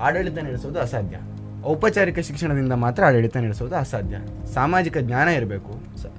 [0.00, 1.16] ಆಡಳಿತ ನಡೆಸೋದು ಅಸಾಧ್ಯ.
[1.66, 4.16] ಔಪಚಾರಿಕ ಶಿಕ್ಷಣದಿಂದ ಮಾತ್ರ ಆಡಳಿತ ನಡೆಸೋದು ಅಸಾಧ್ಯ.
[4.54, 5.72] ಸಾಮಾಜಿಕ ಜ್ಞಾನ ಇರಬೇಕು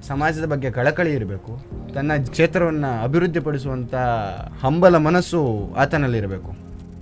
[0.08, 1.52] ಸಮಾಜದ ಬಗ್ಗೆ ಕಳಕಳಿ ಇರಬೇಕು,
[1.94, 3.96] ತನ್ನ ಕ್ಷೇತ್ರವನ್ನು ಅಭಿವೃದ್ಧಿಪಡಿಸುವಂಥ
[4.62, 6.52] ಹಂಬಲ ಮನಸ್ಸು ಆತನಲ್ಲಿ ಇರಬೇಕು.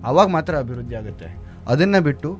[0.03, 1.38] ಅವಾಗ ಮಾತ್ರ ಅಭಿವೃದ್ಧಿ ಆಗುತ್ತೆ.
[1.67, 2.38] ಅದನ್ನು ಬಿಟ್ಟು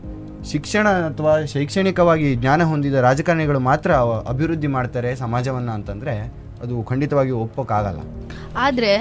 [0.52, 3.92] ಶಿಕ್ಷಣ ಅಥವಾ ಶೈಕ್ಷಣಿಕವಾಗಿ ಜ್ಞಾನ ಹೊಂದಿದ ರಾಜಕಾರಣಿಗಳು ಮಾತ್ರ
[4.30, 8.02] ಅಭಿವೃದ್ಧಿ ಮಾಡ್ತಾರೆ ಸಮಾಜವನ್ನು ಅಂತಂದರೆ ಅದು ಖಂಡಿತವಾಗಿ ಒಪ್ಪಕ್ಕಾಗಲ್ಲ.
[8.65, 8.91] ಆದ್ರೆ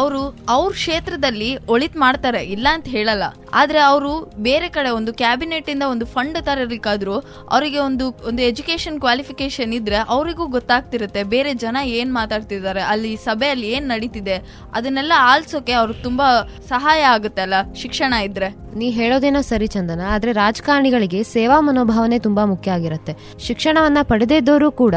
[0.00, 0.20] ಅವರು
[0.54, 3.24] ಅವ್ರ ಕ್ಷೇತ್ರದಲ್ಲಿ ಒಳಿತ್ ಮಾಡ್ತಾರೆ, ಇಲ್ಲ ಅಂತ ಹೇಳಲ್ಲ.
[3.60, 4.12] ಆದ್ರೆ ಅವರು
[4.46, 7.16] ಬೇರೆ ಕಡೆ ಒಂದು ಕ್ಯಾಬಿನೆಟ್ ಇಂದ ಒಂದು ಫಂಡ್ ತರಲಿಕ್ಕಾದ್ರೂ
[7.54, 13.88] ಅವರಿಗೆ ಒಂದು ಒಂದು ಎಜುಕೇಶನ್ ಕ್ವಾಲಿಫಿಕೇಶನ್ ಇದ್ರೆ ಅವರಿಗೂ ಗೊತ್ತಾಗ್ತಿರುತ್ತೆ ಬೇರೆ ಜನ ಏನ್ ಮಾತಾಡ್ತಿದ್ದಾರೆ, ಅಲ್ಲಿ ಸಭೆಯಲ್ಲಿ ಏನ್
[13.94, 14.38] ನಡೀತಿದೆ,
[14.72, 16.28] ಅದನ್ನೆಲ್ಲ ಆಲ್ಸೋಕೆ ಅವ್ರಿಗೆ ತುಂಬಾ
[16.68, 18.50] ಸಹಾಯ ಆಗುತ್ತೆ ಅಲ್ಲ ಶಿಕ್ಷಣ ಇದ್ರೆ.
[18.76, 23.12] ನೀ ಹೇಳೋದೇನೋ ಸರಿ ಚಂದನ, ಆದ್ರೆ ರಾಜಕಾರಣಿಗಳಿಗೆ ಸೇವಾ ಮನೋಭಾವನೆ ತುಂಬಾ ಮುಖ್ಯ ಆಗಿರುತ್ತೆ.
[23.46, 24.94] ಶಿಕ್ಷಣವನ್ನ ಪಡೆದಿದ್ದವರು ಕೂಡ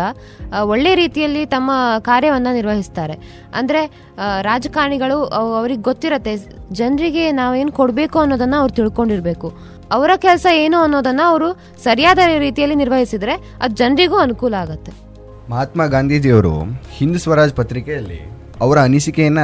[0.63, 3.15] ಒಳ್ಳೆ ರೀತಿಯಲ್ಲಿ ತಮ್ಮ ಕಾರ್ಯವನ್ನ ನಿರ್ವಹಿಸ್ತಾರೆ.
[3.55, 3.81] ಅಂದ್ರೆ
[4.41, 5.17] ರಾಜಕಾರಣಿಗಳು
[5.59, 6.35] ಅವ್ರಿಗೆ ಗೊತ್ತಿರತ್ತೆ,
[6.71, 9.49] ಜನರಿಗೆ ನಾವೇನು ಕೊಡಬೇಕು ಅನ್ನೋದನ್ನ ಅವ್ರು ತಿಳ್ಕೊಂಡಿರ್ಬೇಕು.
[9.91, 11.49] ಅವರ ಕೆಲಸ ಏನು ಅನ್ನೋದನ್ನ ಅವರು
[11.83, 14.91] ಸರಿಯಾದ ರೀತಿಯಲ್ಲಿ ನಿರ್ವಹಿಸಿದ್ರೆ ಅದು ಜನರಿಗೂ ಅನುಕೂಲ ಆಗುತ್ತೆ.
[15.49, 16.53] ಮಹಾತ್ಮ ಗಾಂಧೀಜಿಯವರು
[16.91, 18.19] ಹಿಂದೂ ಸ್ವರಾಜ್ ಪತ್ರಿಕೆಯಲ್ಲಿ
[18.61, 19.41] ಅವರ ಅನಿಸಿಕೆಯನ್ನ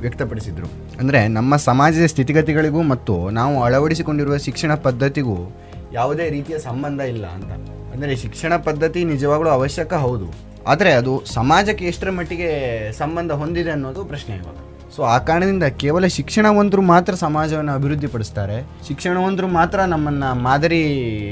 [0.00, 0.68] ವ್ಯಕ್ತಪಡಿಸಿದರು.
[1.00, 5.56] ಅಂದರೆ ನಮ್ಮ ಸಮಾಜದ ಸ್ಥಿತಿಗತಿಗಳಿಗೂ ಮತ್ತು ನಾವು ಅಳವಡಿಸಿಕೊಂಡಿರುವ ಶಿಕ್ಷಣ ಪದ್ಧತಿಗೂ
[5.92, 7.50] ಯಾವುದೇ ರೀತಿಯ ಸಂಬಂಧ ಇಲ್ಲ ಅಂತ.
[7.92, 9.94] ಅಂದರೆ ಶಿಕ್ಷಣ ಪದ್ಧತಿ ನಿಜವಾಗ್ಲೂ ಅವಶ್ಯಕ?
[9.94, 10.48] ಹೌದು.
[10.66, 14.56] ಆದರೆ ಅದು ಸಮಾಜಕ್ಕೆ ಎಷ್ಟರ ಮಟ್ಟಿಗೆ ಸಂಬಂಧ ಹೊಂದಿದೆ ಅನ್ನೋದು ಪ್ರಶ್ನೆ ಇವಾಗ.
[14.96, 18.66] ಸೊ ಆ ಕಾರಣದಿಂದ ಕೇವಲ ಶಿಕ್ಷಣವಂತರು ಮಾತ್ರ ಸಮಾಜವನ್ನು ಅಭಿವೃದ್ಧಿಪಡಿಸ್ತಾರೆ.
[18.88, 20.82] ಶಿಕ್ಷಣವಂತರು ಮಾತ್ರ ನಮ್ಮನ್ನು ಮಾದರಿ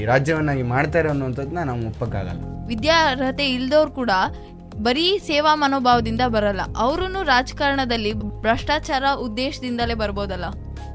[0.05, 2.67] ರಾಜ್ಯವನ್ನಾಗಿ ಮಾಡ್ತಾರೆ ಅನ್ನುವಂಥದ್ದನ್ನ ನಾವು ಒಪ್ಪಕ್ಕಾಗಲ್ಲ.
[2.67, 4.09] ವಿದ್ಯಾರ್ಹತೆ ಇಲ್ದವ್ರು ಕೂಡ
[4.81, 10.45] ಬರೀ ಸೇವಾ ಮನೋಭಾವದಿಂದ ಬರಲ್ಲ ಅವರೂ ರಾಜಕಾರಣದಲ್ಲಿ ಭ್ರಷ್ಟಾಚಾರ ಉದ್ದೇಶದಿಂದಲೇ ಬರ್ಬೋದಲ್ಲ?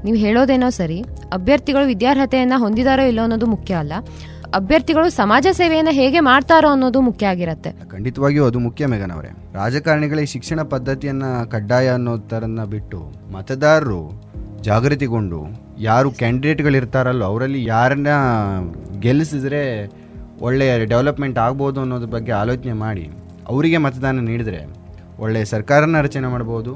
[0.03, 1.01] ನೀವು ಹೇಳೋದೇನೋ ಸರಿ
[1.33, 3.93] ಅಭ್ಯರ್ಥಿಗಳು ವಿದ್ಯಾರ್ಹತೆಯನ್ನ ಹೊಂದಿದಾರೋ ಇಲ್ಲೋ ಅನ್ನೋದು ಮುಖ್ಯ ಅಲ್ಲ
[4.53, 7.71] ಅಭ್ಯರ್ಥಿಗಳು ಸಮಾಜ ಸೇವೆಯನ್ನ ಹೇಗೆ ಮಾಡ್ತಾರೋ ಅನ್ನೋದು ಮುಖ್ಯ ಆಗಿರತ್ತೆ.
[7.89, 9.27] ಖಂಡಿತವಾಗಿಯೂ ಅದು ಮುಖ್ಯ ಮೇಘನ್ ಅವರೇ.
[9.53, 12.99] ರಾಜಕಾರಣಿಗಳಿಗೆ ಶಿಕ್ಷಣ ಪದ್ಧತಿಯನ್ನ ಕಡ್ಡಾಯ ಅನ್ನೋದರನ್ನ ಬಿಟ್ಟು
[13.31, 14.01] ಮತದಾರರು
[14.61, 15.39] ಜಾಗೃತಿಗೊಂಡು
[15.79, 18.07] ಯಾರು ಕ್ಯಾಂಡಿಡೇಟ್ಗಳಿರ್ತಾರಲ್ಲೋ ಅವರಲ್ಲಿ ಯಾರನ್ನ
[18.99, 19.87] ಗೆಲ್ಲಿಸಿದ್ರೆ
[20.41, 23.05] ಒಳ್ಳೆಯ ಡೆವಲಪ್ಮೆಂಟ್ ಆಗ್ಬೋದು ಅನ್ನೋದ್ರ ಬಗ್ಗೆ ಆಲೋಚನೆ ಮಾಡಿ
[23.49, 24.67] ಅವರಿಗೆ ಮತದಾನ ನೀಡಿದರೆ
[25.19, 26.75] ಒಳ್ಳೆಯ ಸರ್ಕಾರನ ರಚನೆ ಮಾಡ್ಬೋದು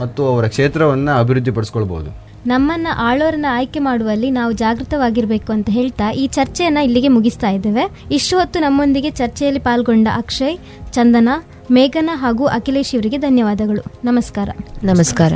[0.00, 2.28] ಮತ್ತು ಅವರ ಕ್ಷೇತ್ರವನ್ನು ಅಭಿವೃದ್ಧಿಪಡಿಸ್ಕೊಳ್ಬೋದು.
[2.46, 7.84] ನಮ್ಮನ್ನ ಆಳೋರನ್ನ ಆಯ್ಕೆ ಮಾಡುವಲ್ಲಿ ನಾವು ಜಾಗೃತವಾಗಿರಬೇಕು ಅಂತ ಹೇಳ್ತಾ ಈ ಚರ್ಚೆಯನ್ನ ಇಲ್ಲಿಗೆ ಮುಗಿಸ್ತಾ ಇದ್ದೇವೆ.
[8.10, 10.58] ಇಷ್ಟು ಹೊತ್ತು ನಮ್ಮೊಂದಿಗೆ ಚರ್ಚೆಯಲ್ಲಿ ಪಾಲ್ಗೊಂಡ ಅಕ್ಷಯ್
[10.92, 11.28] ಚಂದನ
[11.70, 13.84] ಮೇಘನ ಹಾಗೂ ಅಖಿಲೇಶ್ ಇವರಿಗೆ ಧನ್ಯವಾದಗಳು.
[14.04, 14.48] ನಮಸ್ಕಾರ.
[14.84, 15.32] ನಮಸ್ಕಾರ.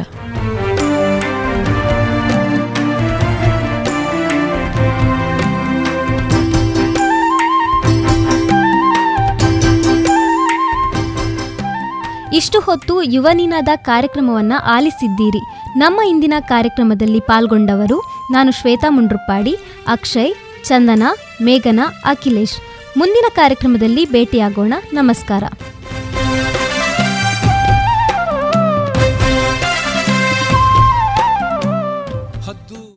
[12.32, 15.40] ಇಷ್ಟು ಹೊತ್ತು ಯುವನಿನಾದ ಕಾರ್ಯಕ್ರಮವನ್ನು ಆಲಿಸಿದ್ದೀರಿ.
[15.78, 19.56] ನಮ್ಮ ಇಂದಿನ ಕಾರ್ಯಕ್ರಮದಲ್ಲಿ ಪಾಲ್ಗೊಂಡವರು ನಾನು ಶ್ವೇತಾ ಮುಂಡ್ರುಪ್ಪಾಡಿ,
[19.88, 21.02] ಅಕ್ಷಯ್, ಚಂದನ,
[21.42, 22.56] ಮೇಘನಾ, ಅಖಿಲೇಶ್.
[22.98, 24.74] ಮುಂದಿನ ಕಾರ್ಯಕ್ರಮದಲ್ಲಿ ಭೇಟಿಯಾಗೋಣ.
[24.92, 25.44] ನಮಸ್ಕಾರ.